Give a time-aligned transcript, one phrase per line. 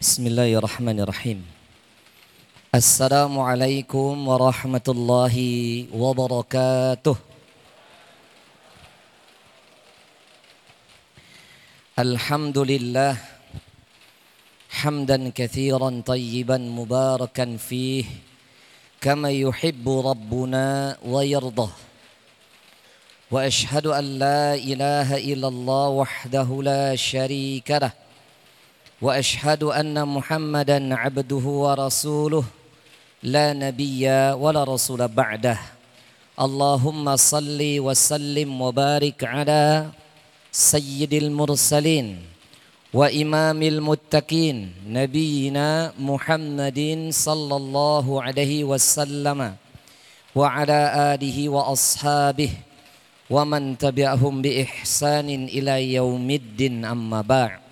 [0.00, 1.42] بسم الله الرحمن الرحيم
[2.74, 5.36] السلام عليكم ورحمة الله
[5.90, 7.16] وبركاته
[11.98, 13.16] الحمد لله
[14.70, 18.04] حمدا كثيرا طيبا مباركا فيه
[19.00, 21.70] كما يحب ربنا ويرضى
[23.30, 28.07] واشهد ان لا اله الا الله وحده لا شريك له
[29.02, 32.44] وأشهد أن محمدا عبده ورسوله
[33.22, 35.58] لا نبي ولا رسول بعده.
[36.38, 39.90] اللهم صل وسلم وبارك على
[40.52, 42.18] سيد المرسلين
[42.94, 46.80] وإمام المتقين نبينا محمد
[47.10, 49.40] صلى الله عليه وسلم
[50.34, 50.80] وعلى
[51.14, 52.50] آله وأصحابه
[53.30, 56.84] ومن تبعهم بإحسان إلى يوم الدين.
[56.84, 57.67] أما بعد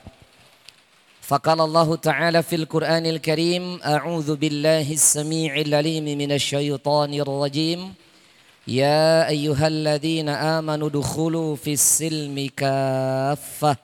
[1.27, 7.81] فقال الله تعالى في القرآن الكريم أعوذ بالله السميع العليم من الشيطان الرجيم.
[8.71, 13.77] يا أيها الذين آمنوا ادخلوا في السلم كافة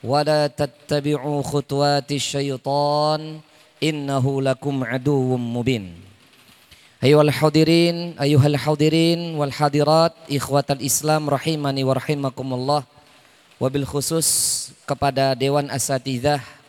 [0.00, 3.20] ولا تتبعوا خطوات الشيطان
[3.82, 5.92] إنه لكم عدو مبين.
[7.04, 12.82] أيها الحاضرين أيها الحاضرين والحاضرات إخوة الإسلام رحمني ورحمكم الله.
[13.62, 14.26] khusus
[14.82, 16.61] kepada Dewan Asatidah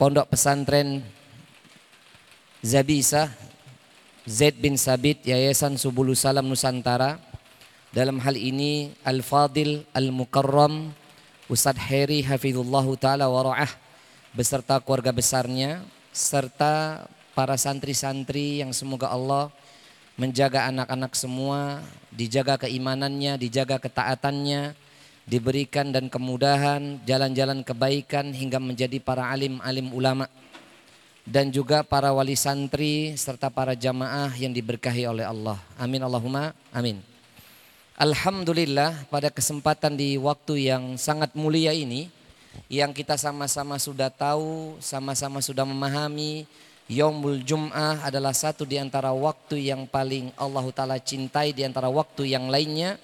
[0.00, 1.04] Pondok Pesantren
[2.64, 3.28] Zabisa
[4.24, 7.20] Zaid bin Sabit Yayasan Subulu Salam Nusantara.
[7.92, 10.96] Dalam hal ini Al-Fadil Al-Mukarram
[11.52, 13.68] Ustadz Heri Hafizullah Ta'ala Wara'ah
[14.32, 15.84] beserta keluarga besarnya
[16.16, 17.04] serta
[17.36, 19.52] para santri-santri yang semoga Allah
[20.16, 24.72] menjaga anak-anak semua, dijaga keimanannya, dijaga ketaatannya,
[25.30, 30.26] diberikan dan kemudahan jalan-jalan kebaikan hingga menjadi para alim-alim ulama
[31.22, 35.62] dan juga para wali santri serta para jamaah yang diberkahi oleh Allah.
[35.78, 36.98] Amin Allahumma amin.
[37.94, 42.10] Alhamdulillah pada kesempatan di waktu yang sangat mulia ini
[42.66, 46.50] yang kita sama-sama sudah tahu, sama-sama sudah memahami
[46.90, 52.34] Yaumul Jum'ah adalah satu di antara waktu yang paling Allah Ta'ala cintai di antara waktu
[52.34, 52.98] yang lainnya.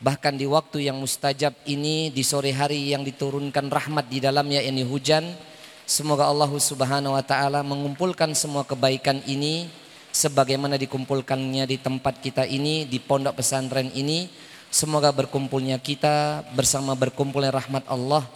[0.00, 4.80] Bahkan di waktu yang mustajab ini di sore hari yang diturunkan rahmat di dalamnya ini
[4.80, 5.28] hujan.
[5.84, 9.68] Semoga Allah Subhanahu wa taala mengumpulkan semua kebaikan ini
[10.10, 14.30] sebagaimana dikumpulkannya di tempat kita ini di pondok pesantren ini
[14.70, 18.26] semoga berkumpulnya kita bersama berkumpulnya rahmat Allah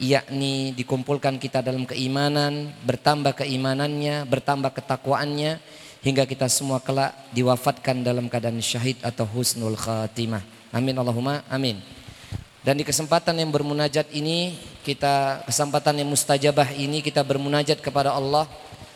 [0.00, 5.60] yakni dikumpulkan kita dalam keimanan bertambah keimanannya bertambah ketakwaannya
[6.00, 11.78] hingga kita semua kelak diwafatkan dalam keadaan syahid atau husnul khatimah amin Allahumma amin.
[12.60, 14.52] Dan di kesempatan yang bermunajat ini
[14.84, 18.44] kita kesempatan yang mustajabah ini kita bermunajat kepada Allah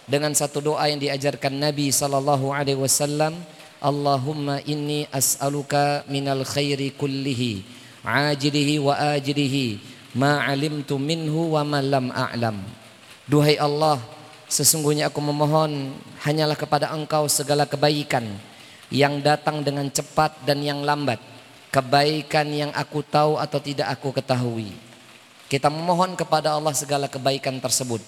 [0.04, 3.32] dengan satu doa yang diajarkan Nabi sallallahu alaihi wasallam
[3.80, 7.64] Allahumma inni as'aluka minal khairi kullihi
[8.04, 9.80] ajilihi wa ajilihi
[10.12, 12.60] ma alimtu minhu wa ma lam a'lam.
[13.24, 13.96] Duhai Allah
[14.44, 18.28] sesungguhnya aku memohon hanyalah kepada engkau segala kebaikan
[18.92, 21.16] yang datang dengan cepat dan yang lambat
[21.74, 24.70] kebaikan yang aku tahu atau tidak aku ketahui.
[25.50, 27.98] Kita memohon kepada Allah segala kebaikan tersebut.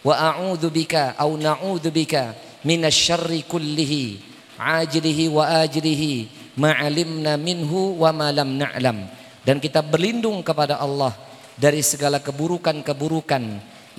[0.00, 2.32] Wa a'udzu bika au na'udzu bika
[2.64, 4.24] minasyarri kullihi
[4.56, 6.12] ajlihi wa ajlihi
[6.56, 9.04] ma'alimna minhu wa ma lam na'lam.
[9.44, 11.12] Dan kita berlindung kepada Allah
[11.60, 13.44] dari segala keburukan-keburukan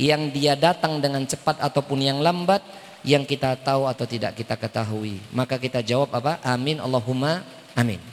[0.01, 2.65] yang dia datang dengan cepat ataupun yang lambat
[3.05, 5.21] yang kita tahu atau tidak kita ketahui.
[5.29, 6.41] Maka kita jawab apa?
[6.41, 7.45] Amin Allahumma
[7.77, 8.10] amin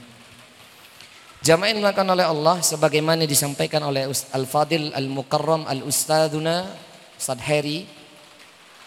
[1.38, 6.66] Jamaah yang oleh Allah sebagaimana disampaikan oleh Al-Fadil Al-Mukarram Al-Ustadzuna
[7.15, 7.87] Ustaz Heri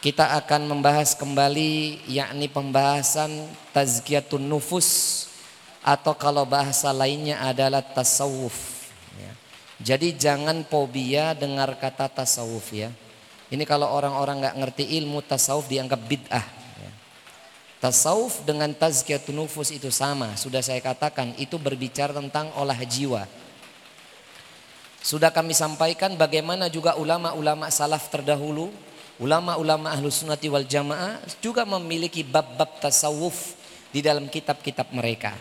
[0.04, 3.32] kita akan membahas kembali yakni pembahasan
[3.72, 5.26] tazkiyatun nufus
[5.80, 9.32] atau kalau bahasa lainnya adalah tasawuf ya.
[9.80, 12.92] jadi jangan fobia dengar kata tasawuf ya
[13.52, 16.61] ini kalau orang-orang nggak ngerti ilmu tasawuf dianggap bid'ah.
[17.82, 23.26] Tasawuf dengan tazkiyatun nufus itu sama sudah saya katakan itu berbicara tentang olah jiwa
[25.02, 28.70] sudah kami sampaikan bagaimana juga ulama-ulama salaf terdahulu,
[29.18, 33.58] ulama-ulama ahlu sunnati wal jamaah juga memiliki bab-bab tasawuf
[33.90, 35.34] di dalam kitab-kitab mereka.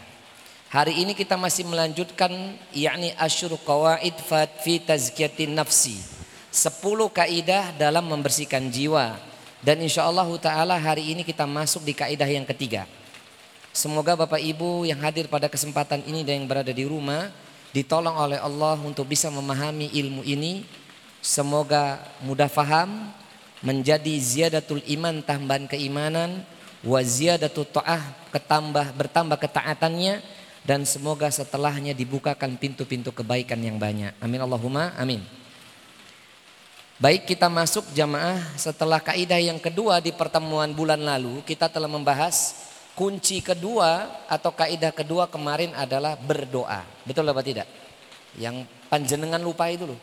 [0.72, 2.32] Hari ini kita masih melanjutkan
[2.72, 4.16] yakni asyur qawaid
[4.64, 6.00] fi tazkiyatin nafsi.
[6.48, 9.20] Sepuluh kaidah dalam membersihkan jiwa.
[9.60, 12.88] Dan insya Allah ta'ala hari ini kita masuk di kaidah yang ketiga.
[13.70, 17.30] Semoga Bapak Ibu yang hadir pada kesempatan ini dan yang berada di rumah
[17.70, 20.66] ditolong oleh Allah untuk bisa memahami ilmu ini
[21.20, 23.12] Semoga mudah faham,
[23.60, 26.40] menjadi ziyadatul iman tambahan keimanan,
[26.80, 28.00] wa ziyadatul ta'ah
[28.32, 30.24] ketambah bertambah ketaatannya
[30.64, 34.16] dan semoga setelahnya dibukakan pintu-pintu kebaikan yang banyak.
[34.16, 35.20] Amin Allahumma amin.
[37.00, 42.68] Baik kita masuk jamaah setelah kaidah yang kedua di pertemuan bulan lalu kita telah membahas
[42.92, 46.84] kunci kedua atau kaidah kedua kemarin adalah berdoa.
[47.08, 47.64] Betul apa tidak?
[48.36, 49.96] Yang panjenengan lupa itu loh.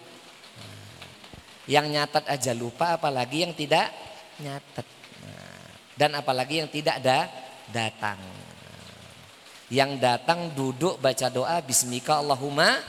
[1.70, 3.94] Yang nyatat aja lupa apalagi yang tidak
[4.42, 4.88] nyatat.
[5.94, 7.30] Dan apalagi yang tidak ada
[7.70, 8.18] datang.
[9.70, 12.82] Yang datang duduk baca doa bismika Allahumma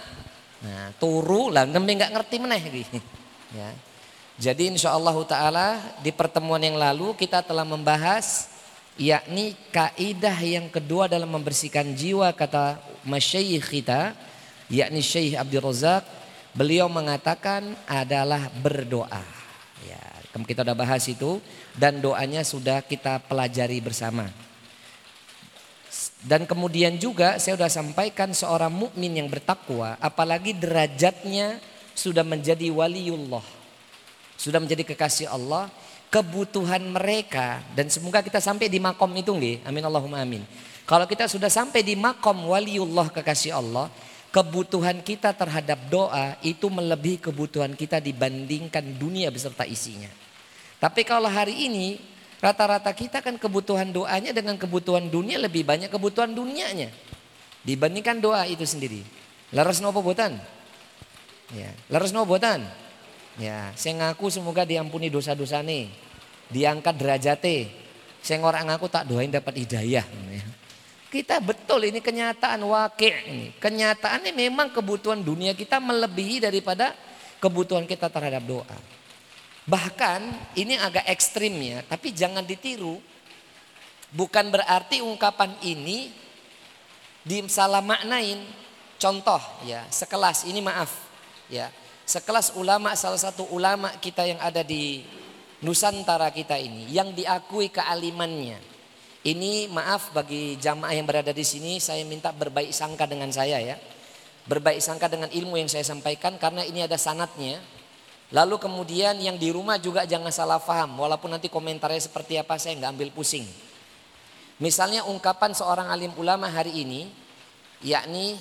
[0.58, 2.58] Nah, turu lah nggak ngerti meneh
[3.54, 3.70] Ya.
[4.38, 5.68] Jadi insya Allah Ta'ala
[5.98, 8.46] di pertemuan yang lalu kita telah membahas
[8.94, 14.14] yakni kaidah yang kedua dalam membersihkan jiwa kata masyayikh kita
[14.70, 16.06] yakni Syekh Abdul Razak
[16.54, 19.26] beliau mengatakan adalah berdoa.
[19.82, 21.42] Ya, kita sudah bahas itu
[21.74, 24.30] dan doanya sudah kita pelajari bersama.
[26.22, 31.58] Dan kemudian juga saya sudah sampaikan seorang mukmin yang bertakwa apalagi derajatnya
[31.98, 33.57] sudah menjadi waliullah
[34.38, 35.66] sudah menjadi kekasih Allah,
[36.08, 39.66] kebutuhan mereka dan semoga kita sampai di makom itu nggih.
[39.66, 40.46] Amin Allahumma amin.
[40.88, 43.92] Kalau kita sudah sampai di makom waliullah kekasih Allah,
[44.32, 50.08] kebutuhan kita terhadap doa itu melebihi kebutuhan kita dibandingkan dunia beserta isinya.
[50.78, 51.98] Tapi kalau hari ini
[52.38, 56.88] rata-rata kita kan kebutuhan doanya dengan kebutuhan dunia lebih banyak kebutuhan dunianya
[57.66, 59.02] dibandingkan doa itu sendiri.
[59.52, 60.40] Laras nopo botan?
[61.52, 62.64] Ya, laras nopo botan?
[63.38, 65.86] Ya, saya ngaku semoga diampuni dosa-dosa nih.
[66.50, 67.70] Diangkat derajate.
[68.18, 70.02] Saya orang ngaku tak doain dapat hidayah.
[71.08, 73.54] Kita betul ini kenyataan wakil ini.
[73.62, 76.92] Kenyataannya memang kebutuhan dunia kita melebihi daripada
[77.38, 78.78] kebutuhan kita terhadap doa.
[79.64, 80.20] Bahkan
[80.58, 82.98] ini agak ekstrim ya, tapi jangan ditiru.
[84.10, 86.10] Bukan berarti ungkapan ini
[87.22, 88.42] disalah maknain.
[88.98, 90.90] Contoh ya, sekelas ini maaf
[91.46, 91.70] ya
[92.08, 95.04] sekelas ulama salah satu ulama kita yang ada di
[95.60, 98.56] Nusantara kita ini yang diakui kealimannya.
[99.28, 103.76] Ini maaf bagi jamaah yang berada di sini saya minta berbaik sangka dengan saya ya.
[104.48, 107.60] Berbaik sangka dengan ilmu yang saya sampaikan karena ini ada sanatnya.
[108.32, 112.78] Lalu kemudian yang di rumah juga jangan salah paham walaupun nanti komentarnya seperti apa saya
[112.80, 113.44] nggak ambil pusing.
[114.62, 117.10] Misalnya ungkapan seorang alim ulama hari ini
[117.82, 118.38] yakni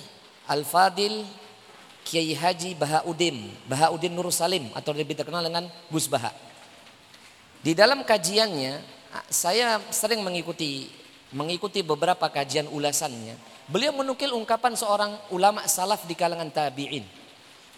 [0.48, 1.26] Al-Fadil
[2.08, 6.32] Kiai Haji Bahauddin, Bahauddin Nur Salim atau lebih terkenal dengan Gus Baha.
[7.60, 8.80] Di dalam kajiannya
[9.28, 10.88] saya sering mengikuti
[11.36, 13.36] mengikuti beberapa kajian ulasannya.
[13.68, 17.04] Beliau menukil ungkapan seorang ulama salaf di kalangan tabi'in.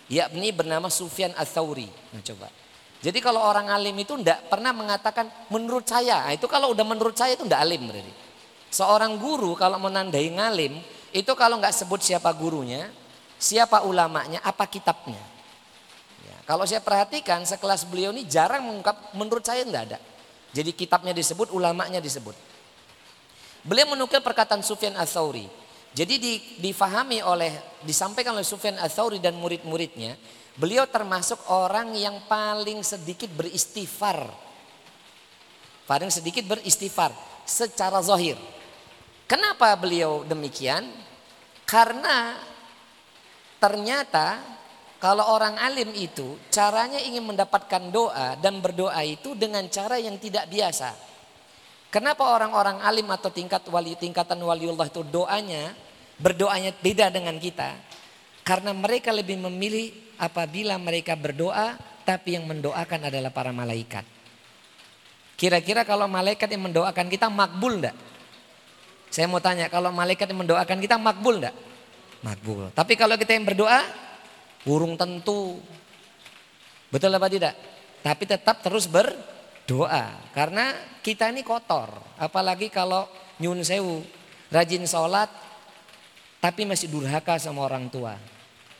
[0.07, 1.91] Yakni bernama Sufyan Ats-Tsauri.
[2.15, 2.47] Nah, coba.
[3.03, 6.31] Jadi kalau orang alim itu tidak pernah mengatakan menurut saya.
[6.31, 8.13] Nah, itu kalau udah menurut saya itu tidak alim berarti.
[8.71, 10.79] Seorang guru kalau menandai ngalim
[11.11, 12.87] itu kalau nggak sebut siapa gurunya,
[13.41, 15.19] siapa ulamanya, apa kitabnya.
[16.21, 19.99] Ya, kalau saya perhatikan sekelas beliau ini jarang mengungkap, menurut saya tidak ada.
[20.53, 22.37] Jadi kitabnya disebut, ulamanya disebut.
[23.65, 25.49] Beliau menukil perkataan Sufyan Ats-Tsauri.
[25.91, 26.33] Jadi di,
[26.63, 30.15] difahami oleh disampaikan oleh Sufyan Ats-Tsauri dan murid-muridnya,
[30.55, 34.29] beliau termasuk orang yang paling sedikit beristighfar.
[35.89, 37.11] Paling sedikit beristighfar
[37.43, 38.39] secara zahir.
[39.27, 40.87] Kenapa beliau demikian?
[41.67, 42.35] Karena
[43.61, 44.41] Ternyata
[44.97, 50.49] kalau orang alim itu caranya ingin mendapatkan doa dan berdoa itu dengan cara yang tidak
[50.49, 50.97] biasa.
[51.93, 55.77] Kenapa orang-orang alim atau tingkat wali tingkatan waliullah itu doanya
[56.17, 57.77] berdoanya beda dengan kita?
[58.41, 64.03] Karena mereka lebih memilih apabila mereka berdoa tapi yang mendoakan adalah para malaikat.
[65.41, 67.97] Kira-kira kalau malaikat yang mendoakan kita makbul enggak?
[69.09, 71.57] Saya mau tanya kalau malaikat yang mendoakan kita makbul enggak?
[72.21, 72.73] Makbul.
[72.73, 73.81] Tapi kalau kita yang berdoa,
[74.65, 75.61] burung tentu.
[76.91, 77.55] Betul apa tidak?
[78.01, 80.17] Tapi tetap terus berdoa.
[80.33, 81.93] Karena kita ini kotor.
[82.21, 83.09] Apalagi kalau
[83.41, 84.05] nyun sewu,
[84.53, 85.31] rajin sholat,
[86.41, 88.17] tapi masih durhaka sama orang tua.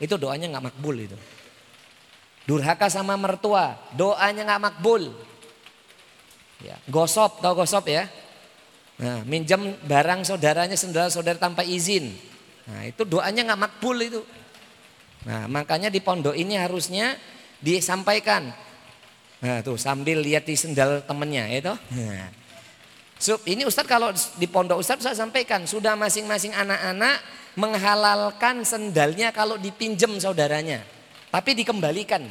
[0.01, 1.19] Itu doanya nggak makbul itu.
[2.49, 5.13] Durhaka sama mertua, doanya nggak makbul.
[6.61, 8.05] Ya, gosop, tau gosop ya?
[9.01, 12.13] Nah, minjem barang saudaranya, saudara-saudara tanpa izin.
[12.69, 14.21] Nah itu doanya nggak makbul itu.
[15.25, 17.17] Nah makanya di pondok ini harusnya
[17.61, 18.53] disampaikan.
[19.41, 21.73] Nah tuh sambil lihat di sendal temennya itu.
[21.73, 22.29] Nah.
[23.21, 27.21] Sub, ini Ustadz kalau di pondok Ustadz saya sampaikan sudah masing-masing anak-anak
[27.53, 30.81] menghalalkan sendalnya kalau dipinjem saudaranya.
[31.29, 32.25] Tapi dikembalikan.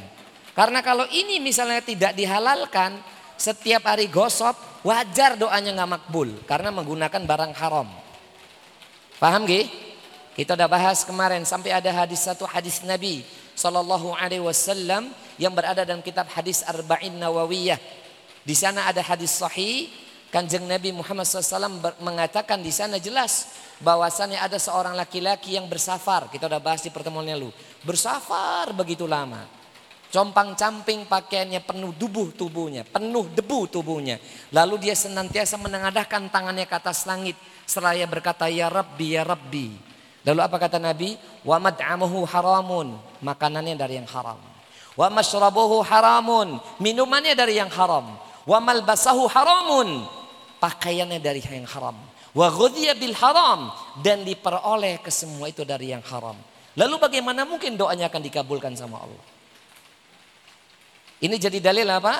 [0.50, 2.98] Karena kalau ini misalnya tidak dihalalkan,
[3.38, 7.88] setiap hari gosop, wajar doanya nggak makbul karena menggunakan barang haram.
[9.16, 9.89] Paham gak?
[10.40, 15.84] Kita udah bahas kemarin sampai ada hadis satu hadis Nabi Sallallahu Alaihi Wasallam yang berada
[15.84, 17.76] dalam kitab hadis Arba'in Nawawiyah.
[18.40, 19.92] Di sana ada hadis sahih
[20.32, 23.52] Kanjeng Nabi Muhammad SAW mengatakan di sana jelas
[23.84, 26.32] bahwasannya ada seorang laki-laki yang bersafar.
[26.32, 27.52] Kita udah bahas di pertemuan lalu.
[27.84, 29.44] Bersafar begitu lama.
[30.08, 34.16] Compang camping pakaiannya penuh debu tubuhnya, penuh debu tubuhnya.
[34.56, 37.36] Lalu dia senantiasa menengadahkan tangannya ke atas langit.
[37.68, 39.89] Seraya berkata, Ya Rabbi, Ya Rabbi.
[40.24, 41.16] Lalu apa kata Nabi?
[41.46, 42.98] Wa mad'amuhu haramun.
[43.24, 44.40] Makanannya dari yang haram.
[44.96, 46.60] Wa mashrabuhu haramun.
[46.80, 48.16] Minumannya dari yang haram.
[48.44, 50.20] Wa malbasahu haramun
[50.60, 51.96] pakaiannya dari yang haram.
[52.30, 53.72] Wa bil haram
[54.04, 56.36] dan diperoleh ke semua itu dari yang haram.
[56.78, 59.24] Lalu bagaimana mungkin doanya akan dikabulkan sama Allah?
[61.20, 62.14] Ini jadi dalil apa?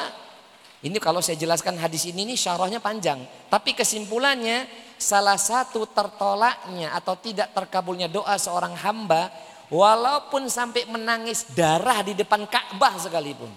[0.80, 3.20] Ini kalau saya jelaskan hadis ini ini syarahnya panjang,
[3.52, 4.64] tapi kesimpulannya
[4.96, 9.28] salah satu tertolaknya atau tidak terkabulnya doa seorang hamba
[9.68, 13.52] walaupun sampai menangis darah di depan Ka'bah sekalipun.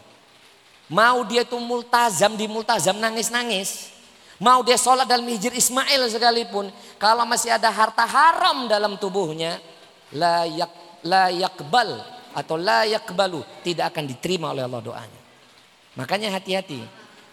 [0.92, 3.94] Mau dia tuh multazam di multazam nangis-nangis,
[4.44, 6.68] Mau dia sholat dalam hijir Ismail sekalipun.
[7.00, 9.62] Kalau masih ada harta haram dalam tubuhnya.
[10.12, 12.03] Layak, layakbal
[12.36, 13.39] atau layakbalu.
[13.63, 15.22] Tidak akan diterima oleh Allah doanya.
[15.96, 16.82] Makanya hati-hati.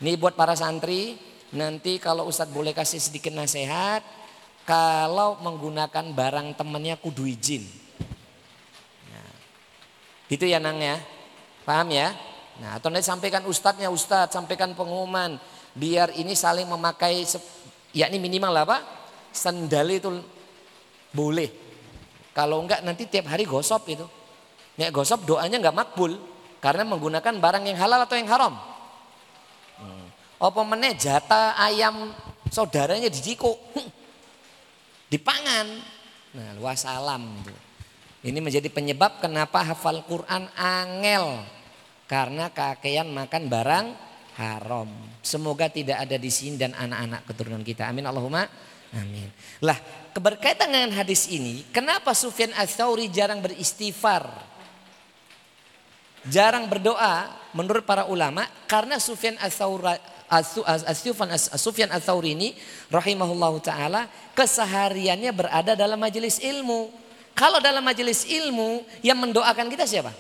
[0.00, 1.21] Ini buat para santri.
[1.52, 4.00] Nanti kalau Ustadz boleh kasih sedikit nasihat.
[4.64, 7.64] Kalau menggunakan barang temannya kudu izin.
[9.12, 9.33] Nah,
[10.33, 10.97] itu ya nang ya.
[11.69, 12.16] Paham ya?
[12.61, 14.37] Nah atau nanti sampaikan ustadznya ustadz.
[14.37, 15.40] Sampaikan pengumuman
[15.76, 17.25] biar ini saling memakai
[17.97, 18.85] yakni minimal apa?
[19.33, 20.11] Sandal itu
[21.11, 21.50] boleh.
[22.30, 24.07] Kalau enggak nanti tiap hari gosop itu.
[24.78, 26.14] Nek gosop doanya enggak makbul
[26.62, 28.54] karena menggunakan barang yang halal atau yang haram.
[30.40, 30.49] Hmm.
[30.49, 32.16] Apa meneh jatah ayam
[32.49, 33.61] saudaranya dijiko.
[35.12, 35.66] Dipangan.
[36.32, 37.52] Nah, wassalam itu.
[38.20, 41.44] Ini menjadi penyebab kenapa hafal Quran angel.
[42.09, 43.87] Karena kakean makan barang
[44.40, 44.88] haram.
[45.20, 47.88] Semoga tidak ada di sini dan anak-anak keturunan kita.
[47.88, 48.44] Amin Allahumma
[48.97, 49.30] amin.
[49.62, 49.78] Lah,
[50.11, 54.26] keberkaitan dengan hadis ini, kenapa Sufyan Ats-Tsauri jarang beristighfar?
[56.28, 59.40] Jarang berdoa menurut para ulama karena Sufyan
[61.58, 62.49] Sufyan Ats-Tsauri ini
[62.87, 64.06] rahimahullahu taala
[64.38, 66.90] kesehariannya berada dalam majelis ilmu.
[67.34, 70.14] Kalau dalam majelis ilmu yang mendoakan kita siapa?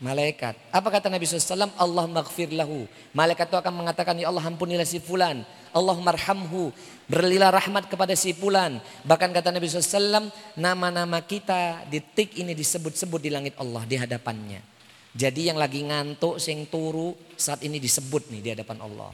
[0.00, 0.56] Malaikat.
[0.72, 1.76] Apa kata Nabi SAW?
[1.76, 2.88] Allah maghfir lahu.
[3.12, 5.44] Malaikat itu akan mengatakan, Ya Allah ampunilah si fulan.
[5.76, 6.72] Allah marhamhu.
[7.04, 8.80] Berlilah rahmat kepada si fulan.
[9.04, 14.79] Bahkan kata Nabi SAW, nama-nama kita di tik ini disebut-sebut di langit Allah, di hadapannya.
[15.10, 19.10] Jadi yang lagi ngantuk, sing turu, saat ini disebut nih di hadapan Allah.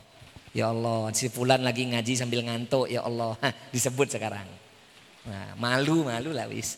[0.52, 3.36] Ya Allah, si fulan lagi ngaji sambil ngantuk, ya Allah.
[3.40, 4.44] Hah, disebut sekarang.
[5.24, 6.76] Nah, malu, malu lah wis.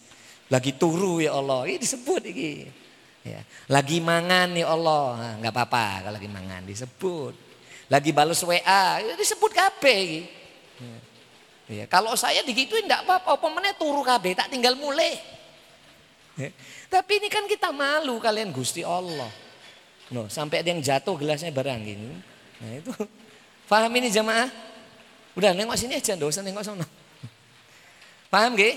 [0.49, 2.67] Lagi turu ya Allah, ini disebut ini.
[3.27, 3.43] Ya.
[3.69, 7.35] Lagi mangan nih Allah, nggak apa-apa kalau lagi mangan disebut.
[7.89, 9.85] Lagi balas WA, ya disebut KB.
[10.79, 10.97] Ya.
[11.83, 11.85] ya.
[11.89, 15.17] Kalau saya digituin enggak apa-apa, pemennya turu KB, tak tinggal mulai.
[16.87, 19.29] Tapi ini kan kita malu kalian Gusti Allah.
[20.09, 22.09] No, sampai ada yang jatuh gelasnya barang gini.
[22.63, 22.93] Nah itu,
[23.69, 24.49] paham ini jamaah?
[25.37, 26.87] Udah nengok sini aja, dosa nengok sana.
[28.33, 28.75] Paham gak?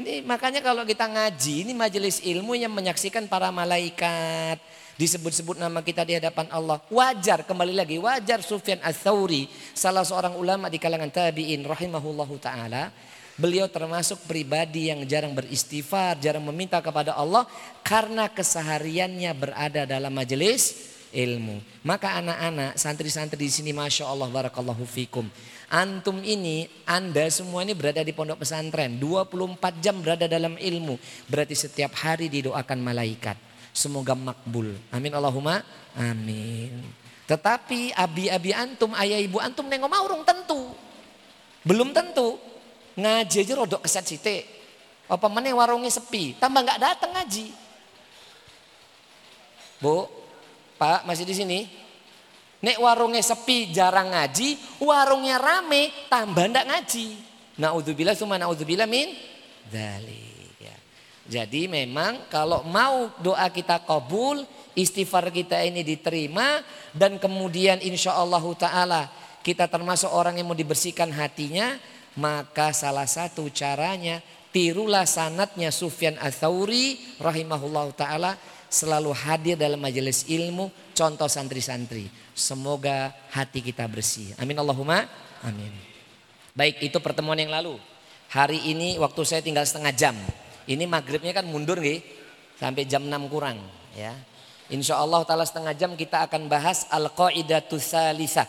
[0.00, 4.56] Ini makanya kalau kita ngaji, ini majelis ilmu yang menyaksikan para malaikat.
[4.96, 6.80] Disebut-sebut nama kita di hadapan Allah.
[6.92, 12.92] Wajar, kembali lagi, wajar Sufyan Ats-Tsauri, salah seorang ulama di kalangan tabi'in rahimahullahu taala.
[13.40, 17.48] Beliau termasuk pribadi yang jarang beristighfar, jarang meminta kepada Allah
[17.80, 21.64] karena kesehariannya berada dalam majelis ilmu.
[21.80, 25.24] Maka anak-anak, santri-santri di sini Masya Allah, Barakallahu Fikum.
[25.72, 29.00] Antum ini, Anda semua ini berada di pondok pesantren.
[29.00, 31.00] 24 jam berada dalam ilmu.
[31.24, 33.40] Berarti setiap hari didoakan malaikat.
[33.72, 34.76] Semoga makbul.
[34.92, 35.64] Amin Allahumma.
[35.96, 36.82] Amin.
[37.24, 40.74] Tetapi abi-abi antum, ayah ibu antum nengok mau urung tentu.
[41.62, 42.49] Belum tentu.
[42.98, 44.36] Ngaji aja rodok keset site.
[45.10, 46.38] Apa mana warungnya sepi.
[46.38, 47.50] Tambah nggak datang ngaji.
[49.80, 50.06] Bu,
[50.76, 51.60] Pak masih di sini?
[52.60, 57.06] Nek warungnya sepi jarang ngaji, warungnya rame tambah ndak ngaji.
[57.56, 59.16] Naudzubillah summa naudzubillah min
[59.72, 60.76] dzalik ya.
[61.40, 64.44] Jadi memang kalau mau doa kita kabul,
[64.76, 66.60] istighfar kita ini diterima
[66.92, 69.02] dan kemudian insya Allah taala
[69.40, 71.80] kita termasuk orang yang mau dibersihkan hatinya,
[72.20, 74.20] maka salah satu caranya
[74.52, 78.36] tirulah sanatnya Sufyan Ats-Tsauri rahimahullah taala
[78.68, 82.12] selalu hadir dalam majelis ilmu, contoh santri-santri.
[82.36, 84.36] Semoga hati kita bersih.
[84.36, 85.08] Amin Allahumma
[85.42, 85.72] amin.
[86.52, 87.80] Baik, itu pertemuan yang lalu.
[88.30, 90.14] Hari ini waktu saya tinggal setengah jam.
[90.68, 91.98] Ini maghribnya kan mundur nih
[92.60, 93.58] sampai jam 6 kurang
[93.96, 94.14] ya.
[94.70, 98.46] Insya Allah setengah jam kita akan bahas al-qaidatu salisah.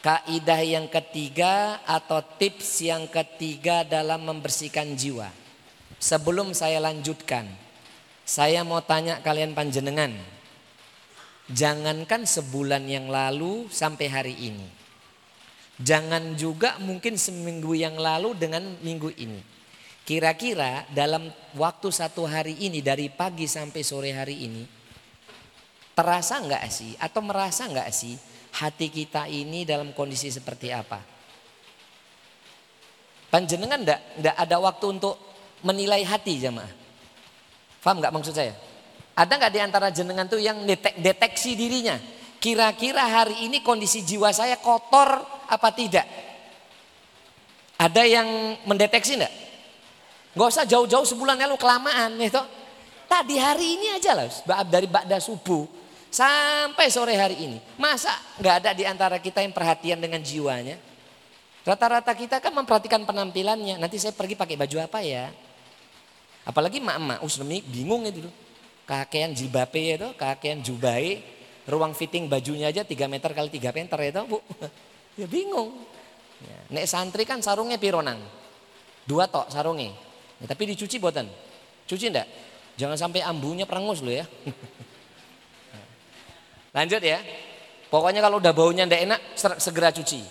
[0.00, 5.28] Kaidah yang ketiga atau tips yang ketiga dalam membersihkan jiwa.
[6.00, 7.44] Sebelum saya lanjutkan,
[8.24, 10.16] saya mau tanya kalian panjenengan.
[11.52, 14.64] Jangankan sebulan yang lalu sampai hari ini.
[15.76, 19.44] Jangan juga mungkin seminggu yang lalu dengan minggu ini.
[20.08, 21.28] Kira-kira dalam
[21.60, 24.64] waktu satu hari ini dari pagi sampai sore hari ini.
[25.92, 30.98] Terasa nggak sih atau merasa nggak sih hati kita ini dalam kondisi seperti apa?
[33.30, 35.14] Panjenengan enggak, enggak ada waktu untuk
[35.62, 36.72] menilai hati jamaah.
[37.78, 38.52] Faham nggak maksud saya?
[39.14, 41.96] Ada nggak di antara jenengan tuh yang detek, deteksi dirinya?
[42.40, 46.08] Kira-kira hari ini kondisi jiwa saya kotor apa tidak?
[47.78, 48.28] Ada yang
[48.66, 49.34] mendeteksi enggak?
[50.30, 52.38] Gak usah jauh-jauh sebulan lalu kelamaan gitu.
[53.10, 54.30] Tadi hari ini aja lah
[54.62, 55.79] dari ba'da subuh
[56.10, 57.58] sampai sore hari ini.
[57.78, 60.76] Masa nggak ada di antara kita yang perhatian dengan jiwanya?
[61.64, 63.78] Rata-rata kita kan memperhatikan penampilannya.
[63.78, 65.30] Nanti saya pergi pakai baju apa ya?
[66.44, 68.26] Apalagi emak-emak, usnemi bingung itu.
[68.88, 71.22] Kakean jilbabe itu, kakean jubai,
[71.70, 74.38] ruang fitting bajunya aja 3 meter kali 3 meter itu bu.
[75.18, 75.74] Ya bingung.
[76.40, 76.58] Ya.
[76.72, 78.16] Nek santri kan sarungnya pironang.
[79.04, 79.92] Dua tok sarungnya.
[80.40, 81.28] Ya, tapi dicuci buatan.
[81.84, 82.24] Cuci enggak?
[82.80, 84.24] Jangan sampai ambunya perengus loh ya.
[86.70, 87.18] Lanjut ya.
[87.90, 89.20] Pokoknya kalau udah baunya enggak enak,
[89.58, 90.22] segera cuci.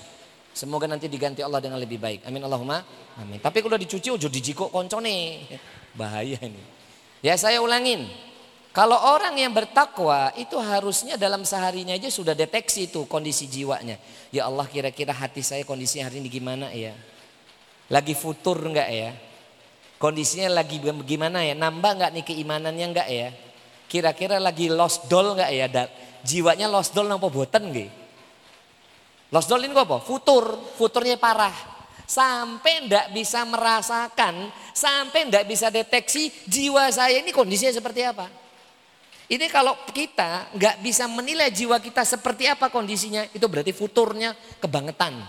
[0.55, 2.27] Semoga nanti diganti Allah dengan lebih baik.
[2.27, 2.83] Amin Allahumma.
[3.19, 3.39] Amin.
[3.39, 5.45] Tapi kalau dicuci ojo dijiko koncone.
[5.95, 6.59] Bahaya ini.
[7.19, 8.07] Ya saya ulangin.
[8.69, 13.99] Kalau orang yang bertakwa itu harusnya dalam seharinya aja sudah deteksi itu kondisi jiwanya.
[14.29, 16.95] Ya Allah kira-kira hati saya kondisi hari ini gimana ya?
[17.89, 19.11] Lagi futur enggak ya?
[19.99, 21.57] Kondisinya lagi gimana ya?
[21.57, 23.35] Nambah enggak nih keimanannya enggak ya?
[23.89, 25.65] Kira-kira lagi lost doll enggak ya?
[26.23, 27.71] Jiwanya doll napa boten?
[29.29, 30.01] Lost doll ini apa?
[30.01, 31.53] Futur, futurnya parah.
[32.09, 38.25] Sampai ndak bisa merasakan, sampai ndak bisa deteksi jiwa saya ini kondisinya seperti apa.
[39.29, 45.21] Ini kalau kita nggak bisa menilai jiwa kita seperti apa kondisinya, itu berarti futurnya kebangetan.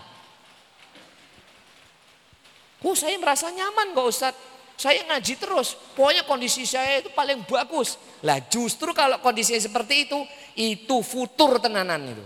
[2.81, 4.35] Oh saya merasa nyaman kok Ustaz.
[4.81, 5.77] Saya ngaji terus.
[5.93, 8.01] Pokoknya kondisi saya itu paling bagus.
[8.25, 10.17] Lah justru kalau kondisinya seperti itu,
[10.57, 12.25] itu futur tenanan itu.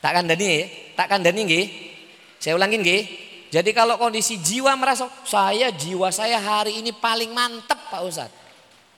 [0.00, 0.64] Tak kandani ya,
[0.96, 1.66] tak kandani nggih.
[2.40, 3.04] Saya ulangin nggih.
[3.52, 8.32] Jadi kalau kondisi jiwa merasa saya jiwa saya hari ini paling mantep Pak Ustaz.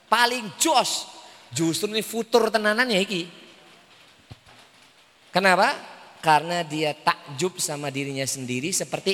[0.07, 1.11] Paling jos.
[1.51, 3.27] Justru ini futur tenanan ya iki.
[5.35, 5.75] Kenapa?
[6.23, 9.11] Karena dia takjub sama dirinya sendiri seperti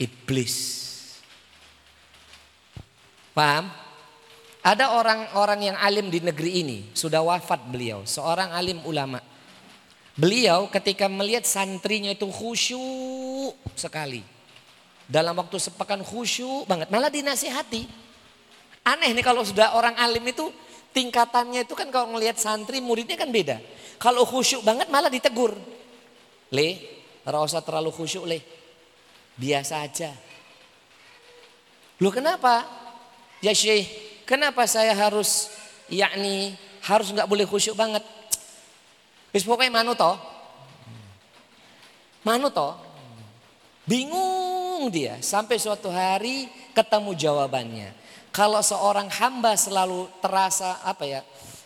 [0.00, 0.89] iblis.
[3.34, 3.70] Paham?
[4.60, 9.24] Ada orang-orang yang alim di negeri ini, sudah wafat beliau, seorang alim ulama.
[10.20, 14.20] Beliau ketika melihat santrinya itu khusyuk sekali.
[15.08, 17.88] Dalam waktu sepekan khusyuk banget, malah dinasihati.
[18.84, 20.52] Aneh nih kalau sudah orang alim itu
[20.92, 23.64] tingkatannya itu kan kalau ngelihat santri muridnya kan beda.
[23.96, 25.56] Kalau khusyuk banget malah ditegur.
[26.52, 26.68] Le,
[27.24, 28.44] rasa terlalu khusyuk le.
[29.40, 30.12] Biasa aja.
[32.00, 32.79] Loh kenapa?
[33.40, 33.88] Ya Syekh,
[34.28, 35.48] kenapa saya harus
[35.88, 38.04] yakni harus nggak boleh khusyuk banget?
[39.32, 40.16] Wis pokoknya manu toh.
[42.20, 42.76] Manu toh.
[43.88, 47.90] Bingung dia sampai suatu hari ketemu jawabannya.
[48.30, 51.20] Kalau seorang hamba selalu terasa apa ya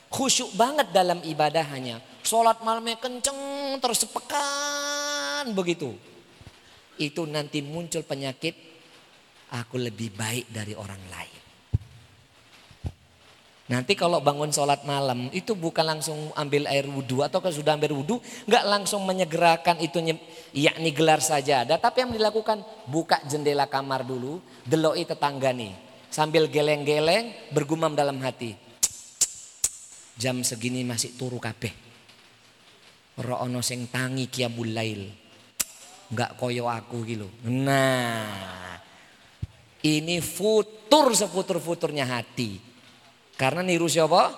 [0.09, 2.01] khusyuk banget dalam ibadahnya.
[2.25, 3.37] Sholat malamnya kenceng
[3.83, 5.93] terus sepekan begitu
[6.99, 8.55] itu nanti muncul penyakit
[9.51, 11.34] aku lebih baik dari orang lain.
[13.65, 18.21] Nanti kalau bangun sholat malam itu bukan langsung ambil air wudhu atau sudah ambil wudhu
[18.45, 20.05] nggak langsung menyegerakan itu
[20.53, 21.81] yakni gelar saja ada.
[21.81, 25.73] Tapi yang dilakukan buka jendela kamar dulu deloi tetangga nih.
[26.13, 28.53] Sambil geleng-geleng bergumam dalam hati.
[30.21, 31.73] Jam segini masih turu kabeh.
[33.17, 35.09] Ro'ono sing tangi kiamul lail.
[36.13, 37.27] Nggak koyo aku gitu.
[37.49, 38.77] Nah,
[39.81, 42.74] ini futur sefutur-futurnya hati.
[43.35, 44.31] Karena niru siapa?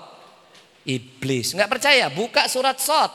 [0.86, 1.52] Iblis.
[1.52, 2.08] Nggak percaya?
[2.08, 3.12] Buka surat Sot.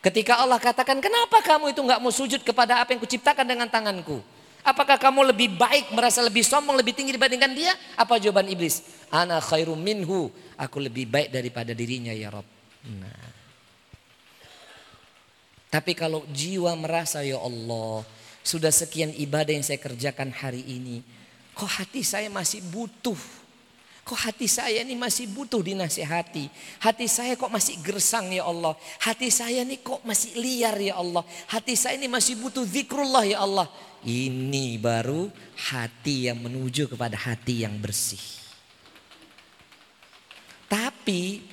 [0.00, 4.24] Ketika Allah katakan, kenapa kamu itu nggak mau sujud kepada apa yang kuciptakan dengan tanganku?
[4.60, 7.72] Apakah kamu lebih baik, merasa lebih sombong, lebih tinggi dibandingkan dia?
[7.96, 8.84] Apa jawaban iblis?
[9.08, 10.28] Ana khairum minhu.
[10.60, 12.44] Aku lebih baik daripada dirinya ya Rob.
[12.84, 13.28] Nah.
[15.70, 18.04] Tapi kalau jiwa merasa ya Allah,
[18.44, 21.00] sudah sekian ibadah yang saya kerjakan hari ini.
[21.56, 23.16] Kok hati saya masih butuh
[24.10, 26.50] Kok hati saya ini masih butuh dinasihati.
[26.82, 28.74] Hati saya kok masih gersang ya Allah.
[28.98, 31.22] Hati saya ini kok masih liar ya Allah.
[31.46, 33.70] Hati saya ini masih butuh zikrullah ya Allah.
[34.02, 35.30] Ini baru
[35.70, 38.18] hati yang menuju kepada hati yang bersih.
[40.66, 41.46] Tapi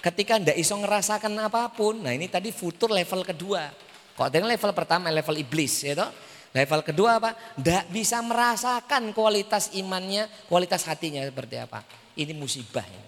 [0.00, 3.68] ketika ndak iso ngerasakan apa pun, nah ini tadi futur level kedua.
[4.16, 6.08] Kok dengan level pertama level iblis ya toh?
[6.50, 7.30] Level kedua apa?
[7.54, 11.86] Tidak bisa merasakan kualitas imannya, kualitas hatinya seperti apa.
[12.18, 13.04] Ini musibah ya.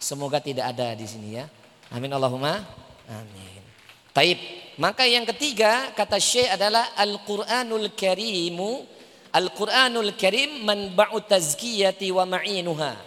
[0.00, 1.44] Semoga tidak ada di sini ya.
[1.90, 2.62] Amin Allahumma.
[3.10, 3.62] Amin.
[4.14, 4.38] Taib.
[4.80, 12.98] Maka yang ketiga kata Syekh adalah Al-Qur'anul Karimu Al-Qur'anul Karim manba'u tazkiyati wa ma'inuha.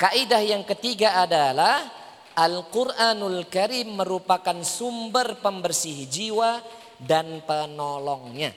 [0.00, 1.84] Kaidah yang ketiga adalah
[2.32, 6.64] Al-Qur'anul Karim merupakan sumber pembersih jiwa
[7.02, 8.54] dan penolongnya.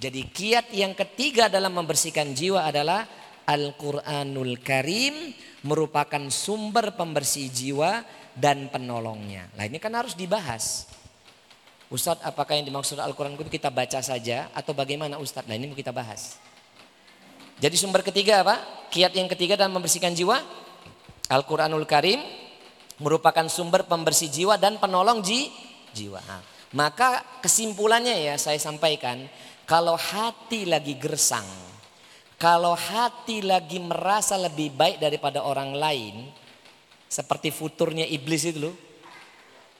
[0.00, 3.04] Jadi kiat yang ketiga dalam membersihkan jiwa adalah
[3.44, 8.00] Al-Quranul Karim merupakan sumber pembersih jiwa
[8.32, 9.52] dan penolongnya.
[9.58, 10.88] Nah ini kan harus dibahas.
[11.90, 15.50] Ustadz apakah yang dimaksud Al-Quran itu kita baca saja atau bagaimana Ustadz?
[15.50, 16.38] Nah ini mau kita bahas.
[17.60, 18.56] Jadi sumber ketiga apa?
[18.88, 20.40] Kiat yang ketiga dalam membersihkan jiwa.
[21.28, 22.24] Al-Quranul Karim
[23.02, 25.52] merupakan sumber pembersih jiwa dan penolong ji,
[25.92, 26.22] jiwa.
[26.24, 26.40] Nah,
[26.70, 29.26] maka kesimpulannya ya saya sampaikan,
[29.66, 31.46] kalau hati lagi gersang,
[32.38, 36.30] kalau hati lagi merasa lebih baik daripada orang lain,
[37.10, 38.74] seperti futurnya iblis itu loh,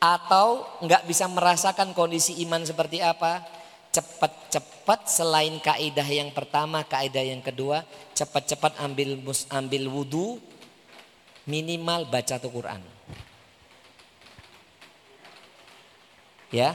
[0.02, 3.46] atau nggak bisa merasakan kondisi iman seperti apa,
[3.94, 7.86] cepat-cepat selain kaidah yang pertama, kaidah yang kedua,
[8.18, 9.22] cepat-cepat ambil
[9.54, 10.42] ambil wudhu,
[11.46, 12.99] minimal baca tuh Quran.
[16.50, 16.74] Ya.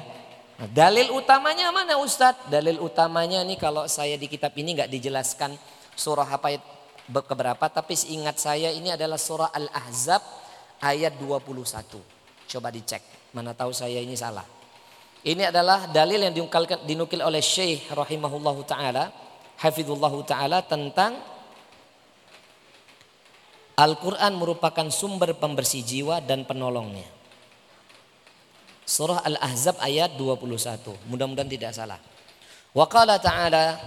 [0.55, 2.47] Nah, dalil utamanya mana Ustadz?
[2.47, 5.51] Dalil utamanya nih kalau saya di kitab ini nggak dijelaskan
[5.95, 6.55] surah apa
[7.11, 10.23] keberapa, tapi seingat saya ini adalah surah Al-Ahzab
[10.79, 11.99] ayat 21.
[12.47, 13.03] Coba dicek,
[13.35, 14.47] mana tahu saya ini salah.
[15.25, 16.35] Ini adalah dalil yang
[16.85, 19.09] dinukil oleh Syekh rahimahullahu taala,
[19.59, 21.17] hafizullahu taala tentang
[23.75, 27.14] Al-Quran merupakan sumber pembersih jiwa dan penolongnya.
[28.85, 31.09] Surah Al-Ahzab ayat 21.
[31.09, 31.97] Mudah-mudahan tidak salah.
[32.71, 33.81] Wa qala ta'ala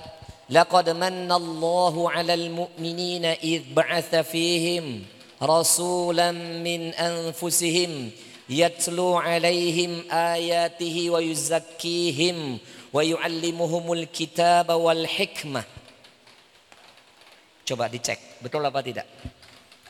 [0.48, 5.04] Laqad manna Allahu 'alal mu'minina id ba'atha fihim
[5.36, 8.08] rasulan min anfusihim
[8.48, 12.56] yatlu 'alaihim ayatihi wa yuzakkihim
[12.96, 15.68] wa yu'allimuhumul kitaba wal hikmah.
[17.68, 19.04] Coba dicek, betul apa tidak?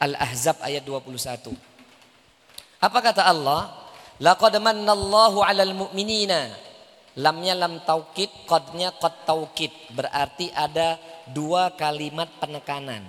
[0.03, 1.55] Al-Ahzab ayat 21.
[2.83, 3.78] Apa kata Allah?
[4.19, 6.51] Laqad mannallahu 'alal mu'minina.
[7.19, 9.75] Lamnya lam taukid, qadnya qad taukid.
[9.91, 10.99] Berarti ada
[11.31, 13.03] dua kalimat penekanan.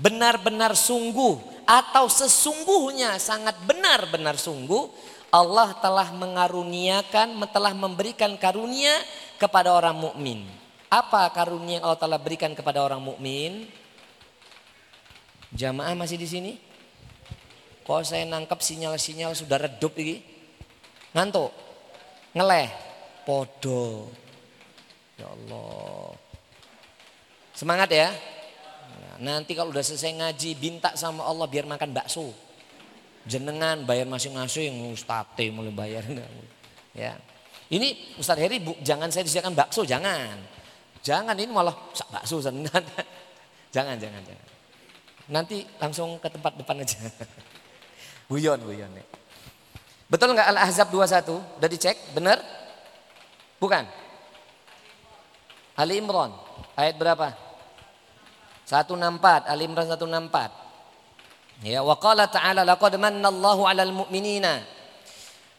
[0.00, 4.88] Benar-benar sungguh atau sesungguhnya sangat benar-benar sungguh
[5.30, 8.92] Allah telah mengaruniakan, telah memberikan karunia
[9.38, 10.42] kepada orang mukmin.
[10.90, 13.70] Apa karunia yang Allah telah berikan kepada orang mukmin?
[15.54, 16.52] Jamaah masih di sini?
[17.90, 20.22] Kok saya nangkap sinyal-sinyal sudah redup ini?
[21.10, 21.50] Ngantuk?
[22.38, 22.70] Ngeleh?
[23.26, 24.06] Podo.
[25.18, 26.14] Ya Allah.
[27.50, 28.14] Semangat ya.
[29.18, 32.30] nanti kalau udah selesai ngaji, bintak sama Allah biar makan bakso.
[33.26, 36.06] Jenengan bayar masing-masing, ustate mulai bayar.
[36.94, 37.18] Ya.
[37.74, 40.38] Ini Ustaz Heri bu, jangan saya disediakan bakso, jangan.
[41.02, 41.74] Jangan ini malah
[42.14, 42.38] bakso.
[43.70, 44.46] Jangan, jangan, jangan.
[45.30, 46.98] Nanti langsung ke tempat depan aja.
[48.30, 48.94] Guyon, guyon.
[48.94, 49.02] Ya.
[50.06, 51.58] Betul nggak Al-Ahzab 21?
[51.58, 51.98] Udah dicek?
[52.14, 52.38] Benar?
[53.58, 53.82] Bukan?
[55.74, 56.30] Ali Imran.
[56.78, 57.34] Ayat berapa?
[58.70, 59.50] 164.
[59.50, 61.66] Ali Imran 164.
[61.66, 64.62] Ya, wa qala ta'ala laqad mannallahu 'alal mu'minina.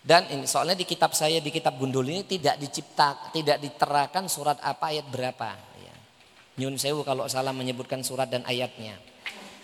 [0.01, 4.57] Dan ini soalnya di kitab saya di kitab Gundul ini tidak dicipta tidak diterakan surat
[4.65, 5.93] apa ayat berapa ya.
[6.57, 8.97] Nyun sewu kalau salah menyebutkan surat dan ayatnya.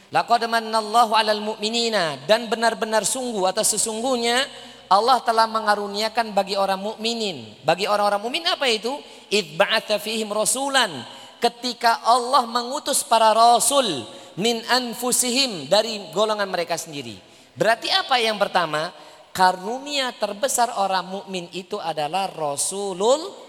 [0.07, 4.47] Laqad mannallahu 'alal mu'minina dan benar-benar sungguh atau sesungguhnya
[4.87, 7.43] Allah telah mengaruniakan bagi orang mukminin.
[7.67, 8.95] Bagi orang-orang mukmin apa itu?
[9.27, 11.03] Id ba'atha fihim rasulan.
[11.43, 14.07] Ketika Allah mengutus para rasul
[14.39, 17.19] min anfusihim dari golongan mereka sendiri.
[17.53, 18.95] Berarti apa yang pertama?
[19.35, 23.45] Karunia terbesar orang mukmin itu adalah Rasulullah.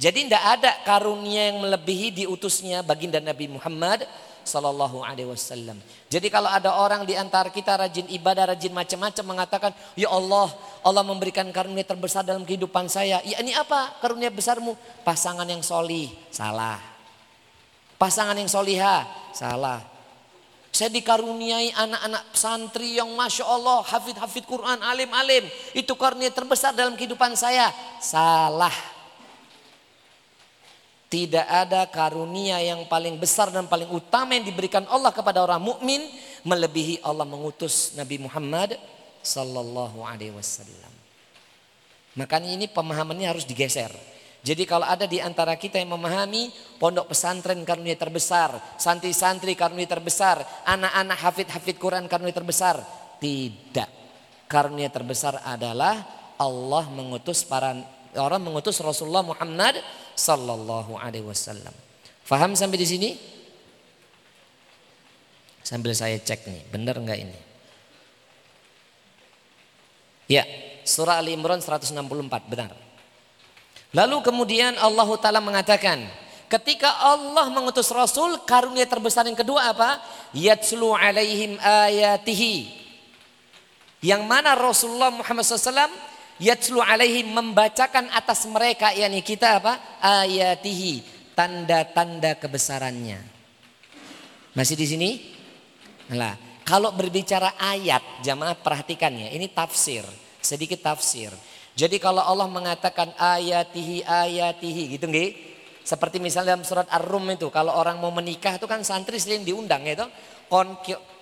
[0.00, 4.08] Jadi tidak ada karunia yang melebihi diutusnya baginda Nabi Muhammad
[4.42, 5.78] Sallallahu Alaihi Wasallam.
[6.10, 10.50] Jadi kalau ada orang di antara kita rajin ibadah, rajin macam-macam mengatakan, Ya Allah,
[10.82, 13.22] Allah memberikan karunia terbesar dalam kehidupan saya.
[13.22, 14.74] Ya ini apa karunia besarmu?
[15.06, 16.10] Pasangan yang solih.
[16.34, 16.80] Salah.
[18.00, 19.04] Pasangan yang soliha.
[19.36, 19.84] Salah.
[20.70, 25.44] Saya dikaruniai anak-anak santri yang Masya Allah, hafid-hafid Quran, alim-alim.
[25.74, 27.68] Itu karunia terbesar dalam kehidupan saya.
[27.98, 28.72] Salah.
[31.10, 36.06] Tidak ada karunia yang paling besar dan paling utama yang diberikan Allah kepada orang mukmin
[36.46, 38.78] melebihi Allah mengutus Nabi Muhammad
[39.18, 40.92] sallallahu alaihi wasallam.
[42.14, 43.90] Makanya ini pemahamannya harus digeser.
[44.40, 46.48] Jadi kalau ada di antara kita yang memahami
[46.80, 52.80] pondok pesantren karunia terbesar, santri-santri karunia terbesar, anak-anak hafid-hafid Quran karunia terbesar,
[53.20, 53.90] tidak.
[54.48, 56.00] Karunia terbesar adalah
[56.40, 57.76] Allah mengutus para
[58.18, 59.78] orang mengutus Rasulullah Muhammad
[60.18, 61.72] sallallahu alaihi wasallam.
[62.26, 63.10] Faham sampai di sini?
[65.62, 67.38] Sambil saya cek nih, benar enggak ini?
[70.30, 70.46] Ya,
[70.86, 71.94] surah Ali Imran 164,
[72.46, 72.74] benar.
[73.90, 76.06] Lalu kemudian Allah Ta'ala mengatakan,
[76.46, 79.98] ketika Allah mengutus Rasul, karunia terbesar yang kedua apa?
[80.30, 82.78] Yatslu alaihim ayatihi.
[84.00, 86.09] Yang mana Rasulullah Muhammad SAW
[86.40, 90.00] yatslu alaihim membacakan atas mereka yakni kita apa?
[90.00, 91.04] Ayatihi
[91.36, 93.20] tanda-tanda kebesarannya.
[94.56, 95.10] Masih di sini?
[96.16, 96.34] Lah
[96.66, 100.02] kalau berbicara ayat jamaah perhatikan ya ini tafsir
[100.40, 101.30] sedikit tafsir.
[101.76, 105.30] Jadi kalau Allah mengatakan ayatihi ayatihi gitu nggih?
[105.80, 109.82] Seperti misalnya dalam surat Ar-Rum itu kalau orang mau menikah itu kan santri sering diundang
[109.88, 110.04] itu
[110.50, 110.76] kon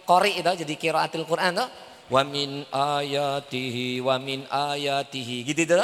[0.09, 1.69] kori itu jadi kiraatil Quran tuh
[2.09, 5.45] wa min ayatihi wa min ayatihi.
[5.45, 5.77] Gitu itu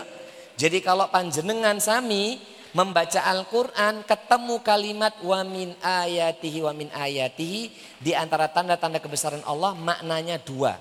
[0.54, 2.38] jadi kalau panjenengan sami
[2.74, 7.70] membaca Al-Quran ketemu kalimat wa min ayatihi wa min ayatihi
[8.02, 10.78] di antara tanda-tanda kebesaran Allah maknanya dua.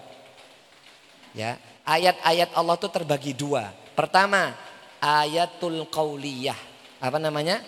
[1.33, 3.69] Ya ayat-ayat Allah itu terbagi dua.
[3.93, 4.57] Pertama
[5.01, 6.57] ayatul qauliyah.
[7.03, 7.61] Apa namanya?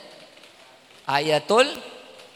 [1.05, 1.69] Ayatul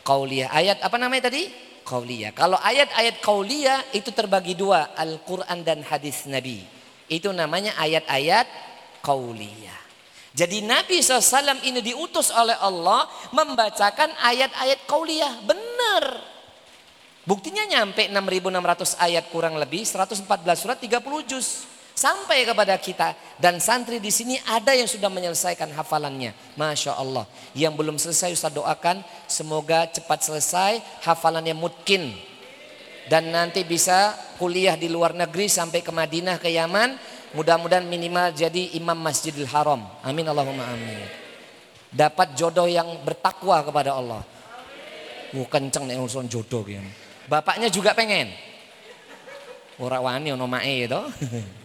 [0.06, 0.52] qauliyah.
[0.54, 2.30] Ayat apa namanya tadi qauliyah.
[2.38, 6.62] Kalau ayat-ayat qauliyah itu terbagi dua, Al-Quran dan hadis Nabi.
[7.10, 8.46] Itu namanya ayat-ayat
[9.02, 9.82] qauliyah.
[10.30, 15.42] Jadi Nabi SAW ini diutus oleh Allah membacakan ayat-ayat qauliyah.
[15.42, 16.06] Benar.
[17.26, 21.66] Buktinya nyampe 6.600 ayat kurang lebih, 114 surat 30 juz
[22.00, 23.12] sampai kepada kita
[23.44, 26.32] dan santri di sini ada yang sudah menyelesaikan hafalannya.
[26.56, 27.28] Masya Allah.
[27.52, 32.16] Yang belum selesai Ustaz doakan semoga cepat selesai hafalannya mungkin
[33.12, 36.96] dan nanti bisa kuliah di luar negeri sampai ke Madinah ke Yaman.
[37.36, 39.84] Mudah-mudahan minimal jadi imam Masjidil Haram.
[40.02, 41.04] Amin Allahumma amin.
[41.92, 44.22] Dapat jodoh yang bertakwa kepada Allah.
[45.30, 46.66] Wah kenceng nih urusan jodoh.
[47.30, 48.34] Bapaknya juga pengen.
[49.78, 51.02] Ora wani ono mae itu.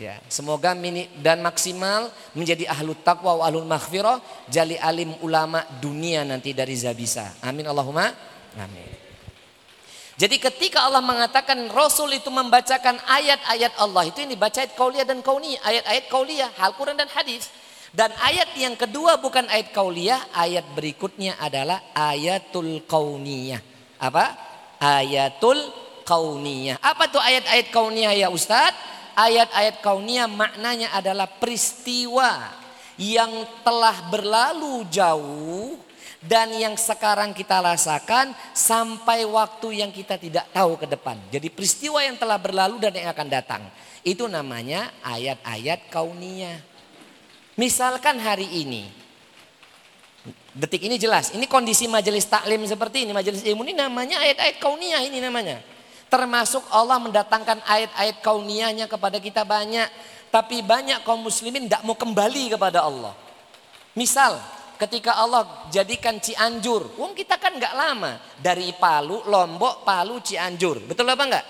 [0.00, 6.24] Ya, semoga mini dan maksimal menjadi ahlu taqwa wa ahlul maghfirah, jali alim ulama dunia
[6.24, 7.36] nanti dari Zabisa.
[7.44, 8.08] Amin Allahumma.
[8.56, 8.88] Amin.
[10.16, 15.20] Jadi ketika Allah mengatakan Rasul itu membacakan ayat-ayat Allah itu ini baca ayat kauliyah dan
[15.20, 17.52] kauni, ayat-ayat kauliyah, hal Quran dan hadis.
[17.92, 23.60] Dan ayat yang kedua bukan ayat kauliyah, ayat berikutnya adalah ayatul kauniyah.
[24.00, 24.32] Apa?
[24.80, 25.60] Ayatul
[26.08, 26.80] kauniyah.
[26.80, 28.99] Apa tuh ayat-ayat kauniyah ya Ustadz?
[29.16, 32.50] Ayat-ayat kaunia maknanya adalah peristiwa
[33.00, 33.32] yang
[33.64, 35.80] telah berlalu jauh
[36.20, 41.16] dan yang sekarang kita rasakan sampai waktu yang kita tidak tahu ke depan.
[41.32, 43.62] Jadi peristiwa yang telah berlalu dan yang akan datang.
[44.04, 46.60] Itu namanya ayat-ayat kaunia.
[47.56, 48.84] Misalkan hari ini.
[50.52, 51.32] Detik ini jelas.
[51.32, 53.16] Ini kondisi majelis taklim seperti ini.
[53.16, 55.79] Majelis ilmu ini namanya ayat-ayat kaunia ini namanya.
[56.10, 59.86] Termasuk Allah mendatangkan ayat-ayat kauniyahnya kepada kita banyak.
[60.30, 63.14] Tapi banyak kaum muslimin tidak mau kembali kepada Allah.
[63.94, 64.38] Misal
[64.74, 66.98] ketika Allah jadikan Cianjur.
[66.98, 68.18] Wong kita kan nggak lama.
[68.42, 70.82] Dari Palu, Lombok, Palu, Cianjur.
[70.82, 71.46] Betul apa enggak?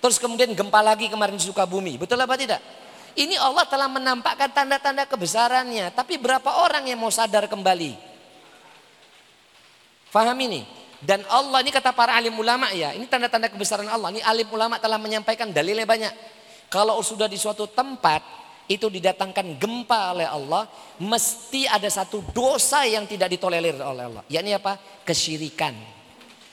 [0.00, 2.00] Terus kemudian gempa lagi kemarin di Sukabumi.
[2.00, 2.64] Betul apa tidak?
[3.12, 5.92] Ini Allah telah menampakkan tanda-tanda kebesarannya.
[5.92, 7.92] Tapi berapa orang yang mau sadar kembali?
[10.08, 10.79] Faham ini?
[11.00, 14.12] Dan Allah ini kata para alim ulama ya, ini tanda-tanda kebesaran Allah.
[14.12, 16.12] Ini alim ulama telah menyampaikan dalilnya banyak.
[16.68, 18.20] Kalau sudah di suatu tempat
[18.70, 20.68] itu didatangkan gempa oleh Allah,
[21.00, 24.22] mesti ada satu dosa yang tidak ditolerir oleh Allah.
[24.28, 24.78] Yakni apa?
[25.02, 25.74] Kesyirikan.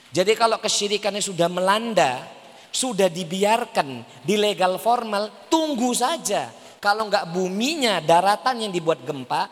[0.08, 2.24] Jadi kalau kesyirikannya sudah melanda,
[2.72, 6.48] sudah dibiarkan di legal formal, tunggu saja.
[6.80, 9.46] Kalau enggak buminya, daratan yang dibuat gempa,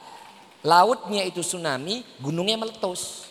[0.65, 3.26] lautnya itu tsunami, gunungnya meletus.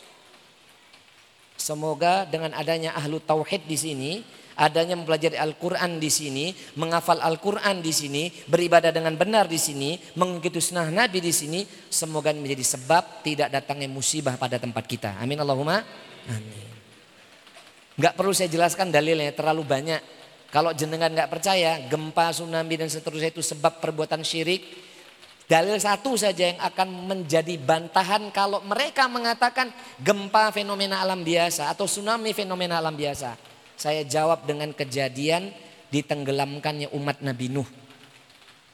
[1.56, 4.12] Semoga dengan adanya ahlu tauhid di sini,
[4.56, 6.46] adanya mempelajari Al-Quran di sini,
[6.80, 12.32] menghafal Al-Quran di sini, beribadah dengan benar di sini, mengikuti sunnah Nabi di sini, semoga
[12.32, 15.20] menjadi sebab tidak datangnya musibah pada tempat kita.
[15.20, 15.84] Amin Allahumma.
[16.32, 16.68] Amin.
[17.96, 20.02] Gak perlu saya jelaskan dalilnya, terlalu banyak.
[20.52, 24.64] Kalau jenengan gak percaya, gempa, tsunami dan seterusnya itu sebab perbuatan syirik,
[25.46, 29.70] Dalil satu saja yang akan menjadi bantahan kalau mereka mengatakan
[30.02, 33.38] gempa fenomena alam biasa atau tsunami fenomena alam biasa.
[33.78, 35.54] Saya jawab dengan kejadian
[35.94, 37.70] ditenggelamkannya umat Nabi Nuh.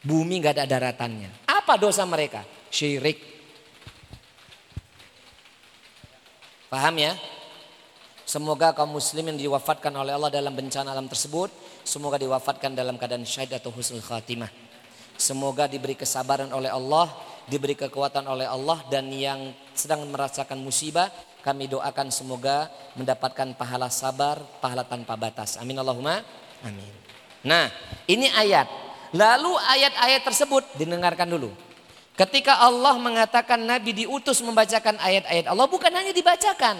[0.01, 1.43] Bumi gak ada daratannya.
[1.43, 2.47] Apa dosa mereka?
[2.71, 3.19] Syirik.
[6.71, 7.19] Paham ya?
[8.23, 11.51] Semoga kaum muslim yang diwafatkan oleh Allah dalam bencana alam tersebut.
[11.83, 14.70] Semoga diwafatkan dalam keadaan syahid atau husnul khatimah.
[15.21, 17.05] Semoga diberi kesabaran oleh Allah,
[17.45, 21.13] diberi kekuatan oleh Allah dan yang sedang merasakan musibah
[21.45, 25.61] kami doakan semoga mendapatkan pahala sabar, pahala tanpa batas.
[25.61, 26.25] Amin Allahumma.
[26.65, 26.89] Amin.
[27.45, 27.69] Nah,
[28.09, 28.65] ini ayat.
[29.13, 31.53] Lalu ayat-ayat tersebut didengarkan dulu.
[32.17, 36.77] Ketika Allah mengatakan Nabi diutus membacakan ayat-ayat Allah bukan hanya dibacakan,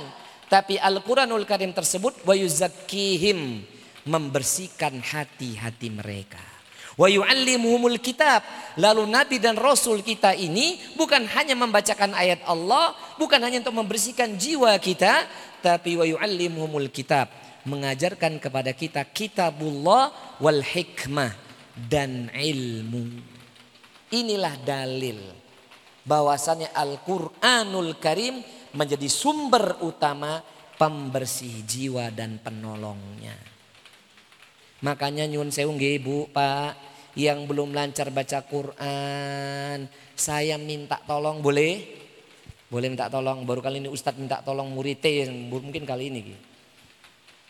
[0.49, 3.65] tapi Al-Qur'anul Karim tersebut wa yuzakkihim
[4.05, 6.50] membersihkan hati-hati mereka.
[6.99, 8.43] Wa yu'allimuhumul kitab.
[8.79, 14.35] Lalu Nabi dan Rasul kita ini bukan hanya membacakan ayat Allah, bukan hanya untuk membersihkan
[14.35, 15.27] jiwa kita,
[15.63, 17.31] tapi wa yu'allimuhumul kitab.
[17.61, 21.31] Mengajarkan kepada kita kitabullah wal hikmah
[21.77, 23.21] dan ilmu.
[24.11, 25.21] Inilah dalil
[26.01, 28.41] bahwasannya Al-Qur'anul Karim
[28.73, 30.41] menjadi sumber utama
[30.81, 33.50] pembersih jiwa dan penolongnya.
[34.81, 36.73] Makanya nyun sewu nggih Bu, Pak,
[37.13, 39.85] yang belum lancar baca Quran,
[40.17, 42.01] saya minta tolong boleh?
[42.71, 43.43] Boleh minta tolong.
[43.43, 46.33] Baru kali ini Ustadz minta tolong muridnya mungkin kali ini.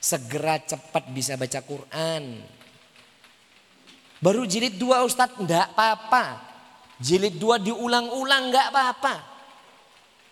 [0.01, 2.41] Segera cepat bisa baca Quran.
[4.17, 6.41] Baru jilid dua Ustadz enggak apa-apa.
[6.97, 9.15] Jilid dua diulang-ulang enggak apa-apa.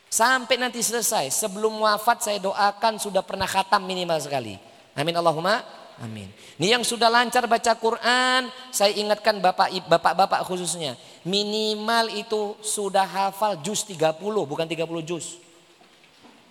[0.10, 1.30] Sampai nanti selesai.
[1.30, 4.58] Sebelum wafat saya doakan sudah pernah khatam minimal sekali.
[4.98, 6.32] Amin Allahumma Amin.
[6.56, 10.96] Ini yang sudah lancar baca Quran, saya ingatkan bapak bapak khususnya.
[11.28, 14.16] Minimal itu sudah hafal juz 30,
[14.48, 15.44] bukan 30 juz.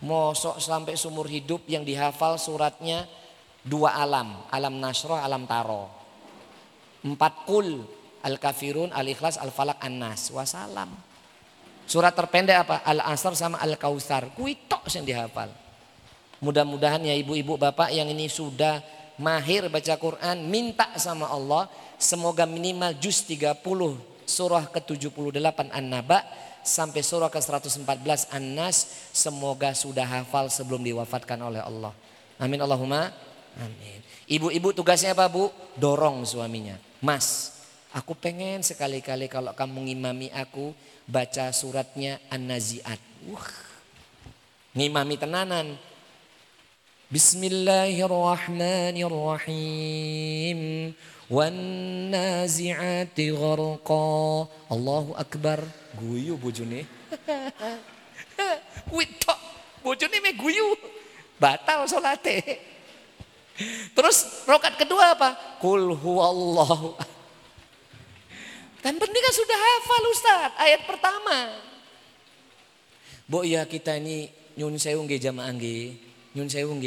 [0.04, 3.08] Mosok sampai sumur hidup yang dihafal suratnya
[3.64, 4.36] dua alam.
[4.52, 5.88] Alam nasroh, alam taro.
[7.02, 7.82] Empat kul,
[8.20, 10.28] al-kafirun, al-ikhlas, al-falak, an-nas.
[10.28, 10.92] Wassalam.
[11.88, 12.84] Surat terpendek apa?
[12.84, 14.28] Al-asr sama al-kausar.
[14.36, 15.48] Kuitok yang dihafal.
[16.38, 18.78] Mudah-mudahan ya ibu-ibu bapak yang ini sudah
[19.18, 21.66] mahir baca Quran, minta sama Allah
[21.98, 23.58] semoga minimal juz 30
[24.24, 26.22] surah ke-78 An-Naba
[26.62, 31.90] sampai surah ke-114 An-Nas semoga sudah hafal sebelum diwafatkan oleh Allah.
[32.38, 33.10] Amin Allahumma.
[33.58, 33.98] Amin.
[34.30, 35.50] Ibu-ibu tugasnya apa Bu?
[35.74, 36.78] Dorong suaminya.
[37.02, 37.58] Mas,
[37.90, 40.70] aku pengen sekali-kali kalau kamu ngimami aku
[41.08, 43.00] baca suratnya An-Nazi'at.
[43.32, 43.50] Wah,
[44.76, 45.74] ngimami tenanan
[47.13, 50.59] بسم الله الرحمن الرحيم
[51.29, 54.09] والنازعات غرقا
[54.73, 55.59] الله أكبر
[55.93, 56.89] guyu bojone
[58.97, 59.39] witok
[59.85, 60.73] bojone me guyu
[61.37, 62.41] batal salate
[63.93, 66.97] terus rokat kedua apa kul huwallahu
[68.81, 71.61] kan penting kan sudah hafal Ustaz ayat pertama
[73.29, 76.06] Bo ya kita ini nyun sewu nggih jamaah nggih
[76.38, 76.78] Nyun sewu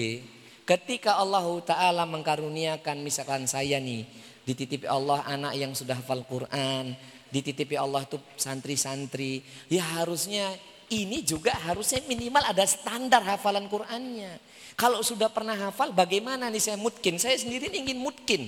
[0.63, 4.07] Ketika Allah Ta'ala mengkaruniakan misalkan saya nih.
[4.47, 6.95] Dititipi Allah anak yang sudah hafal Quran.
[7.27, 9.43] Dititipi Allah tuh santri-santri.
[9.67, 10.55] Ya harusnya
[10.87, 14.39] ini juga harusnya minimal ada standar hafalan Qurannya.
[14.79, 17.19] Kalau sudah pernah hafal bagaimana nih saya mungkin.
[17.19, 18.47] Saya sendiri ingin mungkin.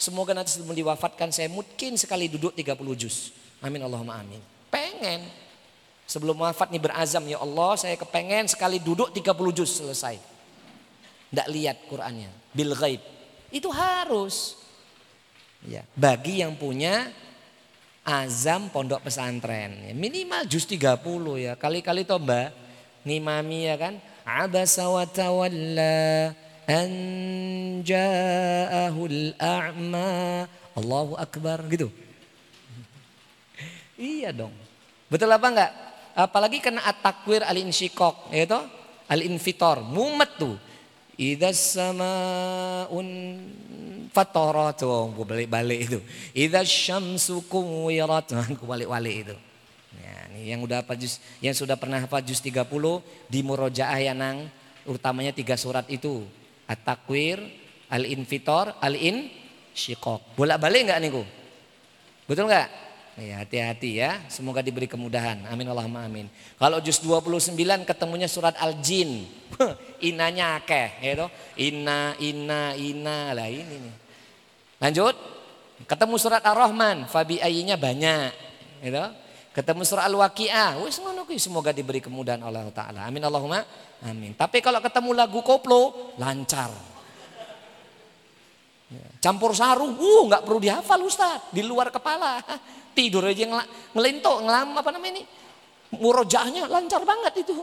[0.00, 3.36] Semoga nanti sebelum diwafatkan saya mungkin sekali duduk 30 juz.
[3.60, 4.40] Amin Allahumma amin.
[4.72, 5.47] Pengen.
[6.08, 10.16] Sebelum wafat nih berazam ya Allah saya kepengen sekali duduk 30 juz selesai.
[11.28, 12.32] Tidak lihat Qurannya.
[12.56, 13.04] Bil ghaib.
[13.52, 14.56] Itu harus.
[15.68, 17.12] Ya, bagi yang punya
[18.08, 19.84] azam pondok pesantren.
[19.84, 20.96] Ya, minimal juz 30
[21.36, 21.52] ya.
[21.60, 22.56] Kali-kali toh mbak.
[23.04, 24.00] Ngimami ya kan.
[24.24, 26.32] Abasa wa tawalla
[26.64, 26.88] an
[27.84, 30.48] ja'ahul a'ma.
[30.72, 31.92] Allahu Akbar gitu.
[34.00, 34.56] iya dong.
[35.12, 35.87] Betul apa enggak?
[36.18, 38.58] Apalagi kena at-takwir al-insyikok, yaitu
[39.06, 40.58] al-infitor, mumet tuh.
[41.14, 43.06] Idza samaun
[44.10, 45.98] fatarat tuh, gue balik-balik itu.
[46.34, 49.36] Idza syamsu kuwirat, gue balik-balik itu.
[49.98, 50.98] Ya, yang udah apa
[51.38, 52.66] yang sudah pernah hafal juz 30
[53.30, 54.50] di murojaah ya nang
[54.90, 56.26] utamanya tiga surat itu.
[56.66, 57.38] At-Takwir,
[57.94, 59.30] Al-Infitor, Al-In,
[59.70, 60.34] Syikok.
[60.34, 61.22] Bolak-balik enggak niku?
[62.26, 62.87] Betul enggak?
[63.18, 64.22] Ya, hati-hati ya.
[64.30, 65.42] Semoga diberi kemudahan.
[65.50, 66.30] Amin Allahumma amin.
[66.54, 69.26] Kalau juz 29 ketemunya surat Al-Jin.
[70.08, 71.30] Inanya akeh, ya toh.
[71.58, 73.34] Inna, inna, inna.
[73.34, 73.94] Lah ini nih.
[74.78, 75.18] Lanjut.
[75.78, 78.34] Ketemu surat Ar-Rahman, fabi ayinya banyak,
[78.82, 79.14] ya.
[79.54, 80.78] Ketemu surah Al-Waqiah.
[80.86, 83.02] Wis ngono semoga diberi kemudahan Allah taala.
[83.02, 83.66] Amin Allahumma
[84.06, 84.38] amin.
[84.38, 86.70] Tapi kalau ketemu lagu koplo lancar.
[89.18, 92.38] Campur saru, uh nggak perlu dihafal Ustaz, di luar kepala.
[92.98, 93.62] Tidur aja ngel
[93.94, 95.22] ngelintok, ngelam apa namanya ini?
[95.94, 97.54] Murojaahnya lancar banget itu.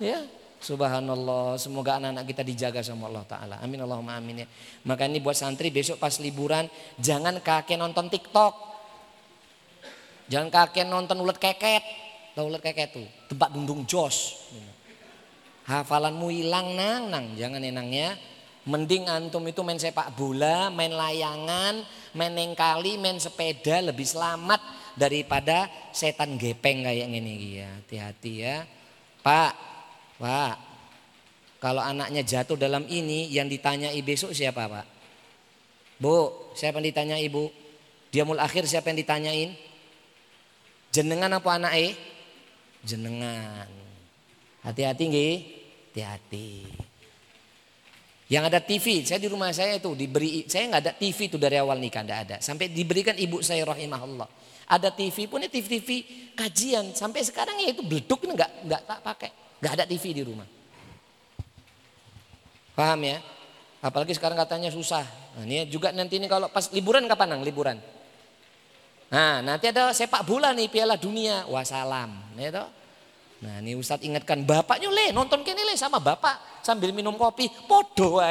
[0.00, 0.24] Ya.
[0.62, 3.56] Subhanallah, semoga anak-anak kita dijaga sama Allah Ta'ala.
[3.60, 4.48] Amin Allahumma amin ya.
[4.88, 6.70] Maka ini buat santri besok pas liburan,
[7.02, 8.54] jangan kakek nonton TikTok.
[10.30, 11.82] Jangan kakek nonton ulet keket.
[12.32, 14.38] Tahu ulet keket tuh, tebak dundung jos.
[15.68, 18.16] Hafalanmu hilang nang nang, jangan enangnya.
[18.62, 21.82] Mending antum itu main sepak bola, main layangan,
[22.12, 24.60] main nengkali, main sepeda lebih selamat
[24.96, 27.68] daripada setan gepeng kayak gini ya.
[27.80, 28.56] Hati-hati ya.
[29.24, 29.52] Pak,
[30.20, 30.56] Pak.
[31.62, 34.86] Kalau anaknya jatuh dalam ini yang ditanyai besok siapa, Pak?
[36.02, 37.46] Bu, siapa yang ditanya ibu?
[38.10, 39.54] Diamul akhir siapa yang ditanyain?
[40.90, 41.94] Jenengan apa anak eh?
[42.82, 43.70] Jenengan.
[44.66, 45.34] Hati-hati nggih,
[45.94, 46.81] hati-hati.
[48.32, 51.60] Yang ada TV, saya di rumah saya itu diberi, saya nggak ada TV itu dari
[51.60, 52.36] awal nikah, nggak ada.
[52.40, 54.24] Sampai diberikan ibu saya rahimahullah.
[54.72, 55.88] Ada TV pun ya TV-TV
[56.32, 56.96] kajian.
[56.96, 59.30] Sampai sekarang ya itu beleduk nggak nggak tak pakai,
[59.60, 60.48] nggak ada TV di rumah.
[62.72, 63.20] Paham ya?
[63.84, 65.04] Apalagi sekarang katanya susah.
[65.36, 67.76] Nah, ini juga nanti ini kalau pas liburan kapan nang liburan?
[69.12, 71.44] Nah nanti ada sepak bola nih Piala Dunia.
[71.52, 72.32] Wassalam.
[72.40, 72.68] Ya toh?
[73.42, 77.50] Nah ini Ustadz ingatkan bapaknya le nonton kini le sama bapak sambil minum kopi.
[77.66, 78.22] Podo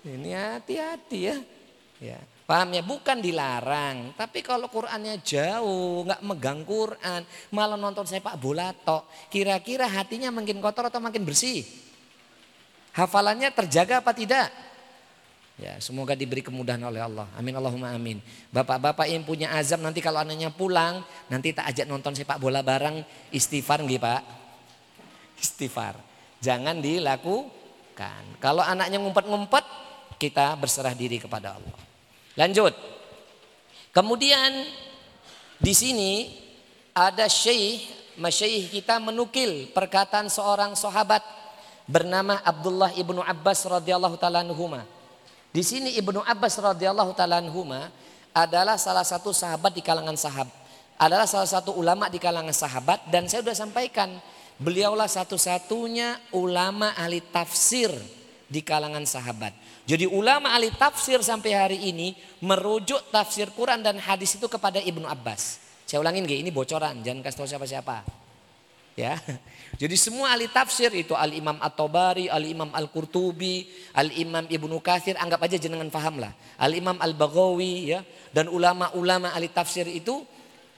[0.00, 1.36] Ini hati-hati ya.
[2.00, 2.16] Ya,
[2.48, 2.80] paham ya?
[2.80, 9.04] Bukan dilarang, tapi kalau Qurannya jauh, nggak megang Quran, malah nonton sepak bola tok.
[9.28, 11.60] Kira-kira hatinya makin kotor atau makin bersih?
[12.96, 14.48] Hafalannya terjaga apa tidak?
[15.60, 17.28] Ya, semoga diberi kemudahan oleh Allah.
[17.36, 18.16] Amin Allahumma amin.
[18.48, 23.04] Bapak-bapak yang punya azam nanti kalau anaknya pulang, nanti tak ajak nonton sepak bola bareng
[23.28, 24.22] istighfar nggih, Pak?
[25.36, 26.00] Istighfar.
[26.40, 28.40] Jangan dilakukan.
[28.40, 29.64] Kalau anaknya ngumpet-ngumpet,
[30.16, 31.76] kita berserah diri kepada Allah.
[32.40, 32.72] Lanjut.
[33.92, 34.64] Kemudian
[35.60, 36.40] di sini
[36.96, 37.84] ada syekh,
[38.16, 41.20] masyayikh kita menukil perkataan seorang sahabat
[41.84, 44.88] bernama Abdullah ibnu Abbas radhiyallahu taala anhuma.
[45.50, 47.42] Di sini Ibnu Abbas radhiyallahu taala
[48.30, 50.54] adalah salah satu sahabat di kalangan sahabat,
[50.94, 54.14] adalah salah satu ulama di kalangan sahabat dan saya sudah sampaikan
[54.62, 57.90] beliaulah satu-satunya ulama ahli tafsir
[58.46, 59.50] di kalangan sahabat.
[59.90, 65.02] Jadi ulama ahli tafsir sampai hari ini merujuk tafsir Quran dan hadis itu kepada Ibnu
[65.08, 65.58] Abbas.
[65.82, 68.06] Saya ulangin gini, ini bocoran, jangan kasih tahu siapa-siapa.
[68.94, 69.18] Ya.
[69.80, 73.64] Jadi semua ahli tafsir itu Al-Imam At-Tabari, Al-Imam Al-Qurtubi,
[73.96, 76.36] Al-Imam Ibnu Katsir anggap aja jenengan paham lah.
[76.60, 80.20] Al-Imam Al-Baghawi ya dan ulama-ulama ahli tafsir itu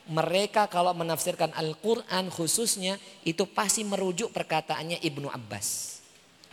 [0.07, 2.95] mereka kalau menafsirkan Al-Qur'an khususnya
[3.27, 5.99] itu pasti merujuk perkataannya Ibnu Abbas.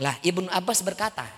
[0.01, 1.29] Lah Ibnu Abbas berkata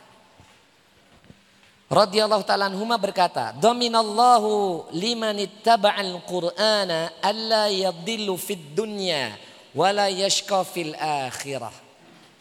[1.91, 10.95] radhiyallahu taala anhuma berkata, "Dhaminallahu liman ittaba'al Qur'ana alla yadhillu fid dunya wala yashqa fil
[10.97, 11.74] akhirah.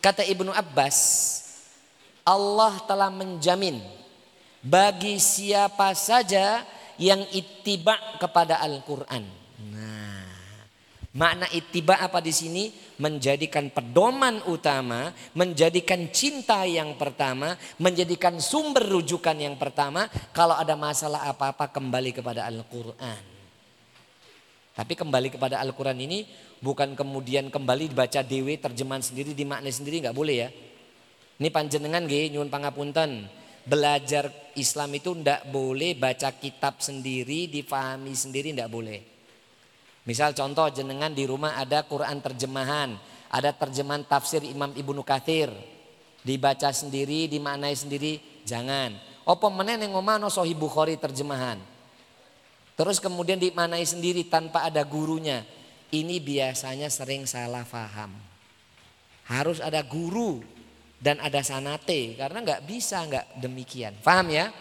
[0.01, 0.99] Kata Ibnu Abbas,
[2.25, 3.81] Allah telah menjamin
[4.65, 6.65] bagi siapa saja
[7.01, 9.25] yang ittiba kepada Al-Qur'an.
[9.73, 10.25] Nah,
[11.17, 12.73] makna ittiba apa di sini?
[13.01, 20.09] Menjadikan pedoman utama, menjadikan cinta yang pertama, menjadikan sumber rujukan yang pertama.
[20.37, 23.31] Kalau ada masalah apa-apa kembali kepada Al-Qur'an.
[24.71, 26.25] Tapi kembali kepada Al-Quran ini
[26.61, 30.49] bukan kemudian kembali dibaca dewe terjemahan sendiri dimaknai sendiri nggak boleh ya.
[31.41, 33.27] Ini panjenengan gih nyuwun pangapunten.
[33.61, 39.01] Belajar Islam itu ndak boleh baca kitab sendiri, difahami sendiri ndak boleh.
[40.09, 42.97] Misal contoh jenengan di rumah ada Quran terjemahan,
[43.29, 45.53] ada terjemahan tafsir Imam Ibnu Kathir.
[46.21, 48.93] Dibaca sendiri, dimaknai sendiri, jangan.
[49.25, 51.61] Apa menen yang ngomano Sahih Bukhari terjemahan.
[52.81, 55.45] Terus kemudian dimanai sendiri tanpa ada gurunya.
[55.91, 58.15] Ini biasanya sering salah faham.
[59.27, 60.43] Harus ada guru
[61.03, 63.99] dan ada sanate karena nggak bisa nggak demikian.
[64.03, 64.55] Paham ya?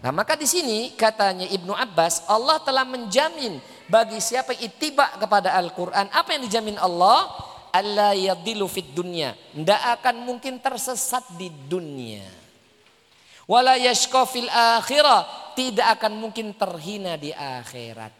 [0.00, 3.60] Nah maka di sini katanya Ibnu Abbas Allah telah menjamin
[3.90, 7.28] bagi siapa yang kepada Al-Quran, apa yang dijamin Allah?
[7.70, 9.34] Allah yadilu fit dunya.
[9.54, 12.26] Tidak akan mungkin tersesat di dunia.
[13.50, 13.74] Wala
[14.46, 15.54] akhirah.
[15.54, 18.19] Tidak akan mungkin terhina di akhirat.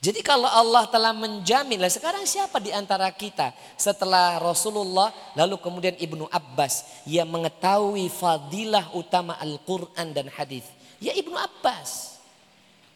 [0.00, 5.92] Jadi kalau Allah telah menjamin, lah sekarang siapa di antara kita setelah Rasulullah lalu kemudian
[6.00, 10.64] Ibnu Abbas yang mengetahui fadilah utama Al-Quran dan hadis?
[11.04, 12.16] Ya Ibnu Abbas.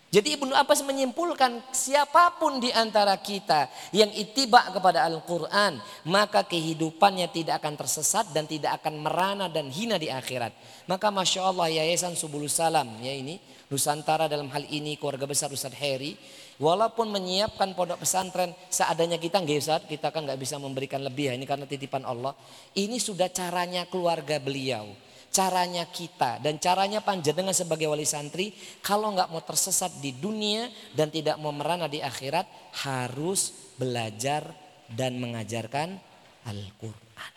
[0.08, 5.82] Jadi Ibnu Abbas menyimpulkan siapa pun di antara kita yang itibak kepada Al-Quran.
[6.08, 10.54] Maka kehidupannya tidak akan tersesat dan tidak akan merana dan hina di akhirat.
[10.86, 13.36] Maka Masya Allah Yayasan Subulus Salam ya ini.
[13.64, 16.14] Nusantara dalam hal ini keluarga besar Ustadz Heri
[16.54, 21.34] Walaupun menyiapkan pondok pesantren seadanya kita nggak Ustaz, kita kan nggak bisa memberikan lebih ya
[21.34, 22.30] ini karena titipan Allah.
[22.78, 24.94] Ini sudah caranya keluarga beliau,
[25.34, 28.54] caranya kita dan caranya panjenengan sebagai wali santri
[28.86, 32.46] kalau nggak mau tersesat di dunia dan tidak mau merana di akhirat
[32.86, 34.46] harus belajar
[34.86, 35.98] dan mengajarkan
[36.46, 37.34] Al-Qur'an.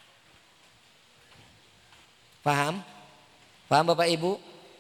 [2.45, 2.76] Paham?
[3.65, 4.32] Paham Bapak Ibu?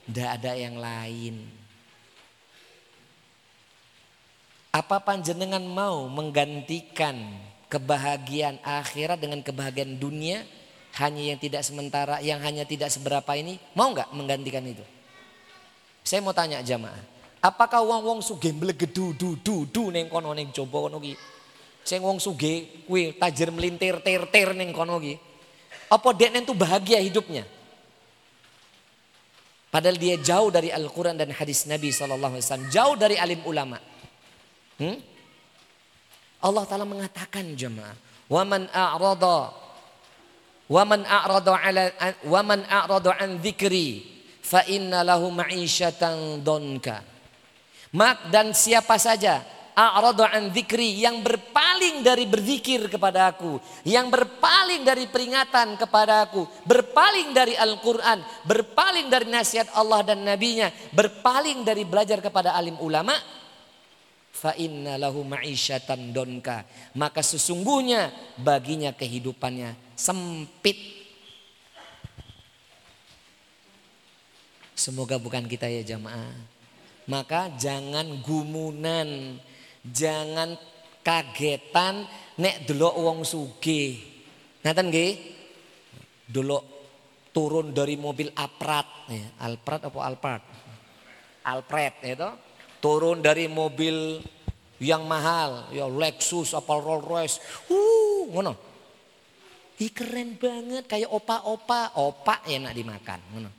[0.05, 1.66] Tidak ada yang lain.
[4.77, 7.17] Apa panjenengan mau menggantikan
[7.65, 10.45] kebahagiaan akhirat dengan kebahagiaan dunia
[11.01, 13.57] hanya yang tidak sementara, yang hanya tidak seberapa ini?
[13.73, 14.85] Mau nggak menggantikan itu?
[16.05, 17.01] Saya mau tanya jamaah,
[17.41, 21.17] apakah wong wong suge melegedu du du du neng kono neng coba kono ki?
[21.81, 25.17] Sing wong suge kuwi tajir melintir ter ter neng kono ki.
[25.89, 27.49] Apa dia nentu bahagia hidupnya?
[29.73, 32.69] Padahal dia jauh dari Al-Quran dan hadis Nabi SAW.
[32.69, 33.81] Jauh dari alim ulama.
[34.77, 34.97] Hmm?
[36.41, 37.97] Allah Ta'ala mengatakan jemaah.
[38.27, 39.67] Waman a'rada
[40.67, 41.83] waman a'rada ala
[42.27, 44.03] waman a'rada an dzikri
[44.43, 47.03] fa inna lahu ma'isyatan donka.
[47.95, 54.83] Mak dan siapa saja a'rada an dzikri yang berpaling dari berzikir kepada aku, yang berpaling
[54.83, 61.87] dari peringatan kepada aku, berpaling dari Al-Qur'an, berpaling dari nasihat Allah dan nabinya, berpaling dari
[61.87, 63.15] belajar kepada alim ulama,
[64.37, 66.61] fa inna lahu ma'isyatan donka.
[66.93, 70.77] Maka sesungguhnya baginya kehidupannya sempit.
[74.77, 76.37] Semoga bukan kita ya jamaah.
[77.09, 79.41] Maka jangan gumunan
[79.81, 80.53] jangan
[81.01, 82.05] kagetan
[82.37, 83.97] nek delok wong sugih.
[84.61, 85.13] Ngaten nggih?
[86.27, 86.63] Delok
[87.31, 90.43] turun dari mobil Alprat ya, Alprat apa Alphard?
[91.47, 92.29] Alpret itu
[92.77, 94.21] turun dari mobil
[94.77, 97.37] yang mahal, ya Lexus apa Rolls Royce.
[97.69, 98.53] Uh, ngono.
[99.77, 103.49] Ih keren banget kayak opa-opa, opa enak dimakan, ngono.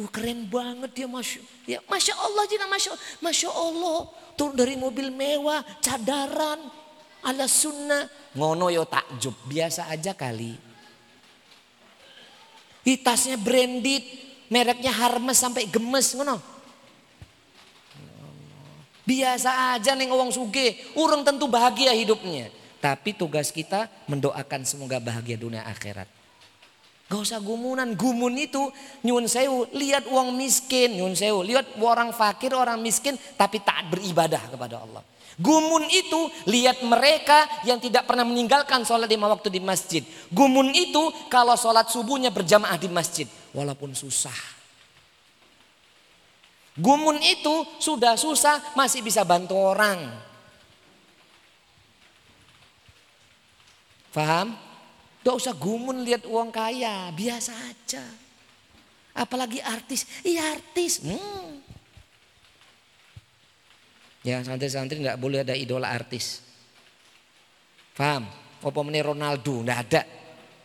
[0.00, 5.12] Uh keren banget dia masya, ya masya Allah jina masya, masya Allah turun dari mobil
[5.12, 6.58] mewah, cadaran,
[7.22, 10.56] ala sunnah, ngono yo takjub, biasa aja kali.
[12.84, 14.04] Ih tasnya branded,
[14.52, 16.53] mereknya Hermes sampai gemes, ngono.
[19.04, 22.48] Biasa aja nih ngomong suge, urung tentu bahagia hidupnya.
[22.80, 26.08] Tapi tugas kita mendoakan semoga bahagia dunia akhirat.
[27.04, 28.72] Gak usah gumunan, gumun itu
[29.04, 34.40] nyun sewu, lihat uang miskin, nyun sewu, lihat orang fakir, orang miskin tapi tak beribadah
[34.48, 35.04] kepada Allah.
[35.36, 40.00] Gumun itu lihat mereka yang tidak pernah meninggalkan sholat lima waktu di masjid.
[40.32, 44.63] Gumun itu kalau sholat subuhnya berjamaah di masjid walaupun susah.
[46.74, 50.10] Gumun itu sudah susah masih bisa bantu orang.
[54.10, 54.58] Faham?
[55.22, 58.04] Tidak usah gumun lihat uang kaya, biasa aja.
[59.14, 60.98] Apalagi artis, iya artis.
[61.02, 61.62] Hmm.
[64.26, 66.42] Ya santri-santri nggak boleh ada idola artis.
[67.94, 68.26] Faham?
[68.64, 69.62] Apa Ronaldo?
[69.62, 70.02] Nggak ada.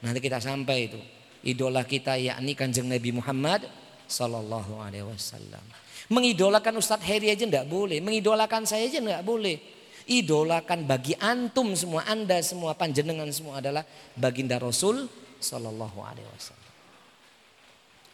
[0.01, 0.99] Nanti kita sampai itu.
[1.45, 3.63] Idola kita yakni kanjeng Nabi Muhammad
[4.09, 5.61] Sallallahu Alaihi Wasallam.
[6.09, 8.01] Mengidolakan Ustadz Heri aja enggak boleh.
[8.01, 9.61] Mengidolakan saya aja enggak boleh.
[10.09, 13.85] Idolakan bagi antum semua, anda semua, panjenengan semua adalah
[14.17, 15.05] baginda Rasul
[15.37, 16.71] Sallallahu Alaihi Wasallam.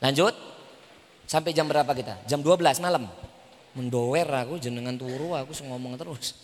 [0.03, 0.35] Lanjut.
[1.25, 2.21] Sampai jam berapa kita?
[2.29, 3.09] Jam 12 malam.
[3.73, 6.35] Mendower aku jenengan turu aku ngomong terus.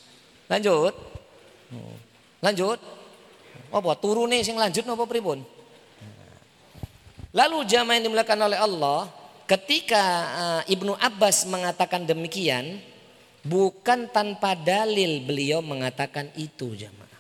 [0.48, 0.96] Lanjut.
[1.76, 1.96] Oh.
[2.40, 2.80] Lanjut.
[3.72, 5.44] Apa turu nih sing lanjut apa pribun?
[7.32, 9.08] Lalu jamaah yang dimuliakan oleh Allah,
[9.52, 12.80] Ketika uh, Ibnu Abbas mengatakan demikian,
[13.44, 17.20] bukan tanpa dalil beliau mengatakan itu jemaah.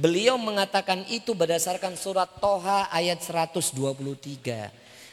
[0.00, 3.76] Beliau mengatakan itu berdasarkan surat Toha ayat 123.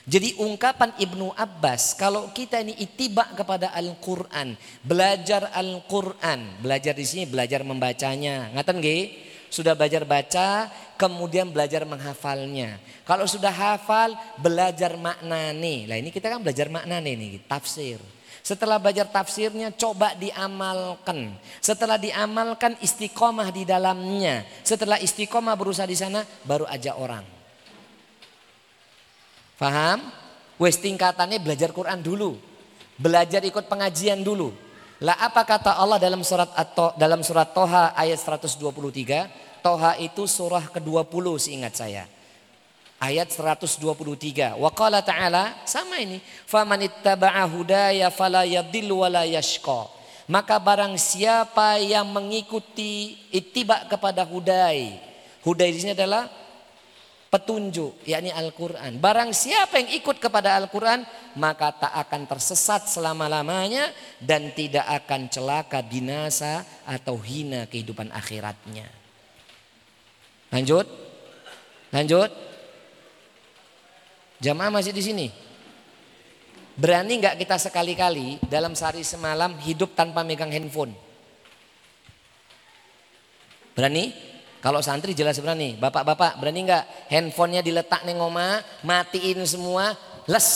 [0.07, 4.55] Jadi ungkapan Ibnu Abbas, kalau kita ini itibak kepada Al-Quran,
[4.87, 9.24] belajar Al-Quran, belajar di sini belajar membacanya, ngaten nggih?
[9.49, 10.67] Sudah belajar baca,
[10.99, 12.81] kemudian belajar menghafalnya.
[13.07, 15.87] Kalau sudah hafal, belajar makna nih.
[15.87, 18.01] Lah ini kita kan belajar makna nih, tafsir.
[18.45, 21.33] Setelah belajar tafsirnya coba diamalkan.
[21.57, 24.45] Setelah diamalkan istiqomah di dalamnya.
[24.61, 27.25] Setelah istiqomah berusaha di sana baru ajak orang.
[29.57, 30.13] Faham?
[30.61, 32.37] Wes tingkatannya belajar Quran dulu.
[33.01, 34.53] Belajar ikut pengajian dulu.
[35.03, 39.59] Lah apa kata Allah dalam surat atau dalam surat Toha ayat 123?
[39.59, 42.07] Toha itu surah ke-20 seingat saya.
[42.95, 44.55] Ayat 123.
[44.55, 49.91] Wa qala ta'ala sama ini, "Faman ittaba'a hudaya fala yadhillu wa la yashqa."
[50.31, 54.95] Maka barang siapa yang mengikuti ittiba kepada hudai.
[55.43, 56.25] Hudai di sini adalah
[57.29, 58.95] petunjuk yakni Al-Qur'an.
[58.95, 61.03] Barang siapa yang ikut kepada Al-Qur'an
[61.35, 68.87] maka tak akan tersesat selama-lamanya dan tidak akan celaka binasa atau hina kehidupan akhiratnya.
[70.51, 70.87] Lanjut.
[71.91, 72.31] Lanjut.
[74.39, 75.27] Jamaah masih di sini.
[76.75, 80.91] Berani nggak kita sekali-kali dalam sehari semalam hidup tanpa megang handphone?
[83.75, 84.11] Berani?
[84.59, 85.79] Kalau santri jelas berani.
[85.79, 89.95] Bapak-bapak berani nggak handphonenya diletak neng oma, matiin semua,
[90.27, 90.47] les.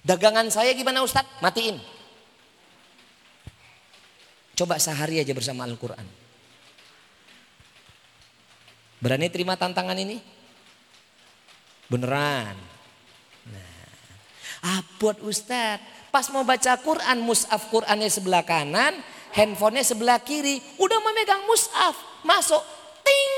[0.00, 1.40] Dagangan saya gimana Ustadz?
[1.44, 1.76] Matiin.
[4.56, 6.04] Coba sehari aja bersama Al-Quran.
[9.00, 10.20] Berani terima tantangan ini?
[11.88, 12.56] Beneran.
[13.48, 13.88] Nah.
[14.60, 19.00] Ah buat Ustadz, pas mau baca Quran, mus'af Qurannya sebelah kanan,
[19.32, 22.60] handphonenya sebelah kiri, udah memegang mushaf, masuk,
[23.00, 23.32] ting,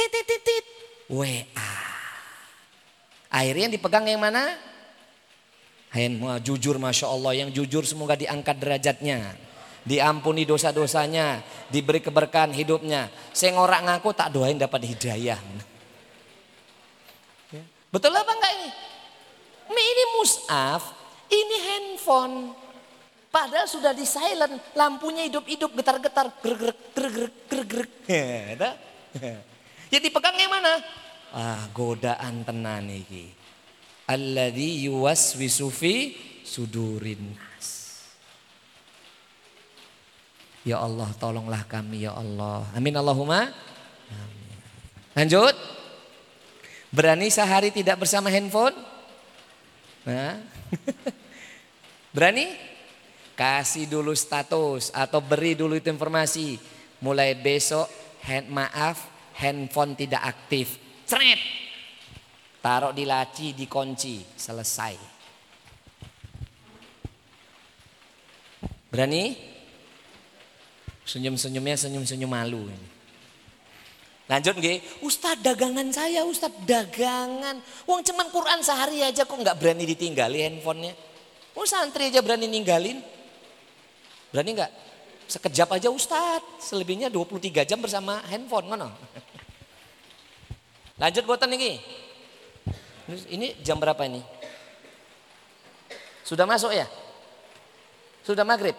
[0.00, 0.64] titit titit,
[1.12, 1.44] WA.
[3.28, 4.71] Akhirnya yang dipegang yang mana?
[5.92, 9.36] Handphone jujur Masya Allah, yang jujur semoga diangkat derajatnya.
[9.84, 13.12] Diampuni dosa-dosanya, diberi keberkahan hidupnya.
[13.36, 15.36] Saya ngorak ngaku tak doain dapat hidayah.
[17.52, 17.62] Ya.
[17.92, 18.68] Betul apa enggak ini?
[19.68, 20.82] Ini mushaf,
[21.28, 22.56] ini handphone.
[23.28, 29.36] Padahal sudah di silent, lampunya hidup-hidup, getar-getar, gerek gerek gerek gerek Ya,
[29.92, 30.80] ya dipegang yang mana?
[31.32, 33.41] Ah, godaan tenan iki.
[34.06, 35.94] Alladzi yuwaswisu fi
[36.42, 37.68] sudurin nas.
[40.62, 42.66] Ya Allah, tolonglah kami ya Allah.
[42.74, 43.50] Amin Allahumma.
[44.10, 44.58] Amin.
[45.18, 45.54] Lanjut.
[46.92, 48.76] Berani sehari tidak bersama handphone?
[50.06, 50.38] Nah.
[52.14, 52.52] Berani?
[53.32, 56.60] Kasih dulu status atau beri dulu itu informasi.
[57.02, 57.88] Mulai besok
[58.22, 60.78] hand, maaf handphone tidak aktif.
[61.08, 61.40] Cret.
[62.62, 64.94] Taruh di laci, dikunci, selesai.
[68.86, 69.34] Berani?
[71.02, 72.70] Senyum-senyumnya senyum-senyum malu.
[74.30, 77.58] Lanjut nggih, Ustad dagangan saya, Ustad dagangan.
[77.90, 80.94] Wong cuman Quran sehari aja kok nggak berani ditinggali handphonenya.
[81.58, 83.02] Oh santri aja berani ninggalin.
[84.30, 84.72] Berani nggak?
[85.26, 88.94] Sekejap aja Ustadz, selebihnya 23 jam bersama handphone mana?
[91.02, 91.82] Lanjut buatan ini.
[93.08, 94.22] Ini jam berapa ini?
[96.22, 96.86] Sudah masuk ya?
[98.22, 98.78] Sudah maghrib?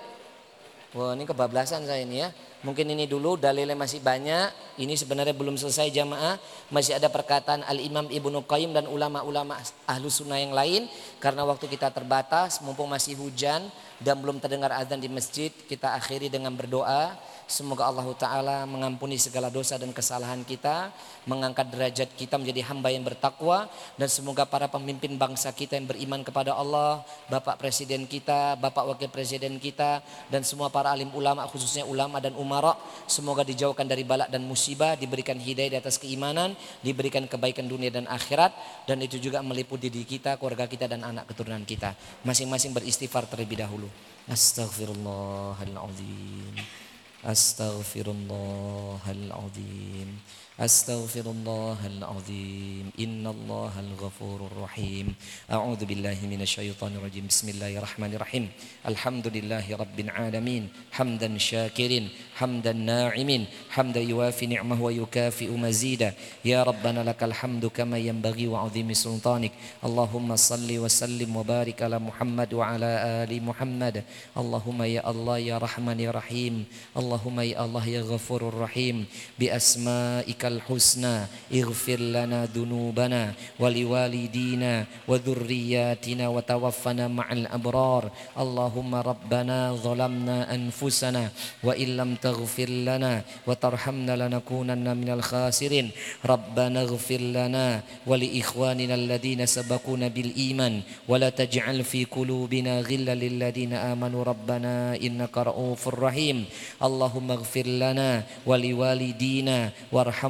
[0.94, 2.30] Wah ini kebablasan saya ini ya.
[2.64, 4.80] Mungkin ini dulu dalilnya masih banyak.
[4.80, 6.40] Ini sebenarnya belum selesai jamaah.
[6.72, 10.88] Masih ada perkataan Al-Imam Ibnu Qayyim dan ulama-ulama ahlu sunnah yang lain.
[11.20, 13.68] Karena waktu kita terbatas, mumpung masih hujan
[14.00, 15.52] dan belum terdengar azan di masjid.
[15.52, 17.20] Kita akhiri dengan berdoa.
[17.46, 20.96] Semoga Allah Ta'ala mengampuni segala dosa dan kesalahan kita.
[21.28, 23.68] Mengangkat derajat kita menjadi hamba yang bertakwa.
[24.00, 27.04] Dan semoga para pemimpin bangsa kita yang beriman kepada Allah.
[27.28, 30.00] Bapak Presiden kita, Bapak Wakil Presiden kita.
[30.32, 32.80] Dan semua para alim ulama khususnya ulama dan umara.
[33.06, 34.96] Semoga dijauhkan dari balak dan musibah.
[34.96, 36.56] Diberikan hidayah di atas keimanan.
[36.80, 38.56] Diberikan kebaikan dunia dan akhirat.
[38.88, 41.94] Dan itu juga meliputi diri kita, keluarga kita dan anak keturunan kita.
[42.24, 43.92] Masing-masing beristighfar terlebih dahulu.
[44.32, 46.93] Astaghfirullahaladzim.
[47.26, 50.20] أستغفر الله العظيم.
[50.60, 52.94] أستغفر الله العظيم.
[53.00, 55.16] إن الله الغفور الرحيم.
[55.50, 57.26] أعوذ بالله من الشيطان الرجيم.
[57.26, 58.46] بسم الله الرحمن الرحيم.
[58.86, 60.70] الحمد لله رب العالمين.
[60.94, 61.92] حمدا شاكر
[62.38, 66.14] حمدا ناعم حمدا يوافي نعمه ويكافئ مزيدا.
[66.46, 69.82] يا ربنا لك الحمد كما ينبغي وعظيم سلطانك.
[69.82, 72.92] اللهم صل وسلم وبارك على محمد وعلى
[73.26, 74.06] آل محمد.
[74.38, 76.66] اللهم يا الله يا رحمن يا رحيم.
[76.94, 79.06] اللهم يا الله يا غفور الرحيم
[79.42, 81.16] بأسمائك الحسنى
[81.54, 88.04] اغفر لنا ذنوبنا ولوالدينا وذرياتنا وتوفنا مع الأبرار.
[88.40, 91.24] اللهم ربنا ظلمنا أنفسنا
[91.64, 95.92] وإن لم تغفر لنا وترحمنا لنكونن من الخاسرين.
[96.26, 100.82] ربنا اغفر لنا ولإخواننا الذين سبقونا بالإيمان.
[101.08, 104.24] ولا تجعل في قلوبنا غلا للذين آمنوا.
[104.24, 106.46] ربنا إنك رؤوف رحيم.
[106.84, 109.70] اللهم اغفر لنا ولوالدينا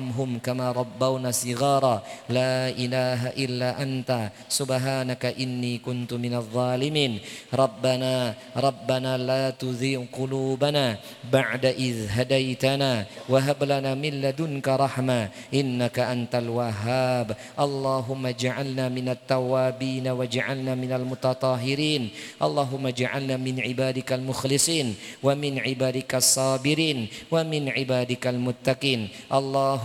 [0.03, 2.03] warhamhum kama rabbawna sighara.
[2.27, 4.31] La ilaha illa anta.
[4.51, 7.23] Subhanaka inni kuntu minadh zalimin.
[7.51, 10.99] Rabbana rabbana la tuzigh qulubana
[11.31, 15.31] ba'da idh hadaitana wa hab lana min ladunka rahma.
[15.55, 17.31] Innaka antal wahhab.
[17.55, 26.19] Allahumma ij'alna minat tawabin waj'alna minal mutatahirin allahumma ij'alna min ibadikal mukhlisin wa min ibadikal
[26.19, 28.35] sabirin wa min ibadikal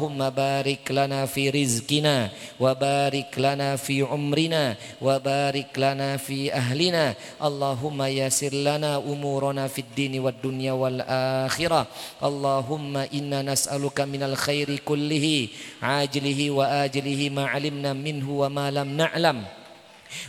[0.09, 7.15] اللهم بارك لنا في رزقنا وبارك لنا في عمرنا وبارك لنا في أهلنا.
[7.45, 11.87] اللهم يسر لنا أمورنا في الدين والدنيا والآخرة.
[12.25, 15.49] اللهم إنا نسألك من الخير كله
[15.83, 19.45] عاجله وآجله ما علمنا منه وما لم نعلم.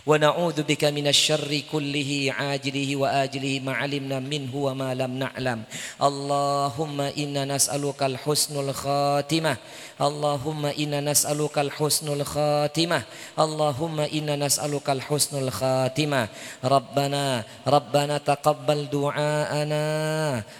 [0.05, 5.59] ونعوذ بك من الشر كله عاجله وآجله ما علمنا منه وما لم نعلم.
[6.03, 9.57] اللهم إنا نسألك الحسن الخاتمة.
[10.01, 12.99] اللهم إنا نسألك الحسن الخاتمة.
[13.39, 16.27] اللهم إنا نسألك الحسن الخاتمة.
[16.63, 19.85] ربنا ربنا تقبل دعاءنا.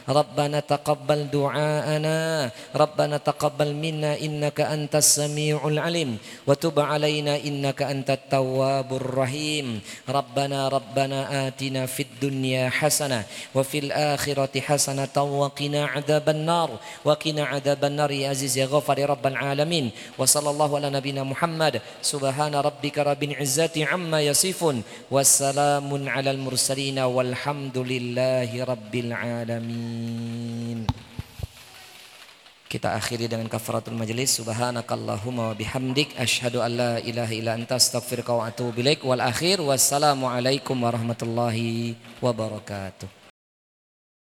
[0.09, 2.17] ربنا تقبل دعاءنا.
[2.75, 6.17] ربنا تقبل منا إنك أنت السميع العليم.
[6.47, 9.08] وتب علينا إنك أنت التواب الرحيم.
[10.09, 13.23] ربنا ربنا آتنا في الدنيا حسنة
[13.55, 16.69] وفي الآخرة حسنة وقنا عذاب النار.
[17.05, 19.91] وقنا عذاب النار يا عزيز يا غفر يا رب العالمين.
[20.17, 21.81] وصلى الله على نبينا محمد.
[22.01, 24.83] سبحان ربك رب العزة عما يصفون.
[25.11, 30.87] والسلام على المرسلين والحمد لله رب العالمين.
[32.69, 34.37] Kita akhiri dengan kafaratul majlis.
[34.37, 39.01] Subhanakallahumma wa bihamdik asyhadu an la ilaha illa anta astaghfiruka wa atubu ilaik.
[39.01, 43.18] Wal akhir wassalamu alaikum warahmatullahi wabarakatuh.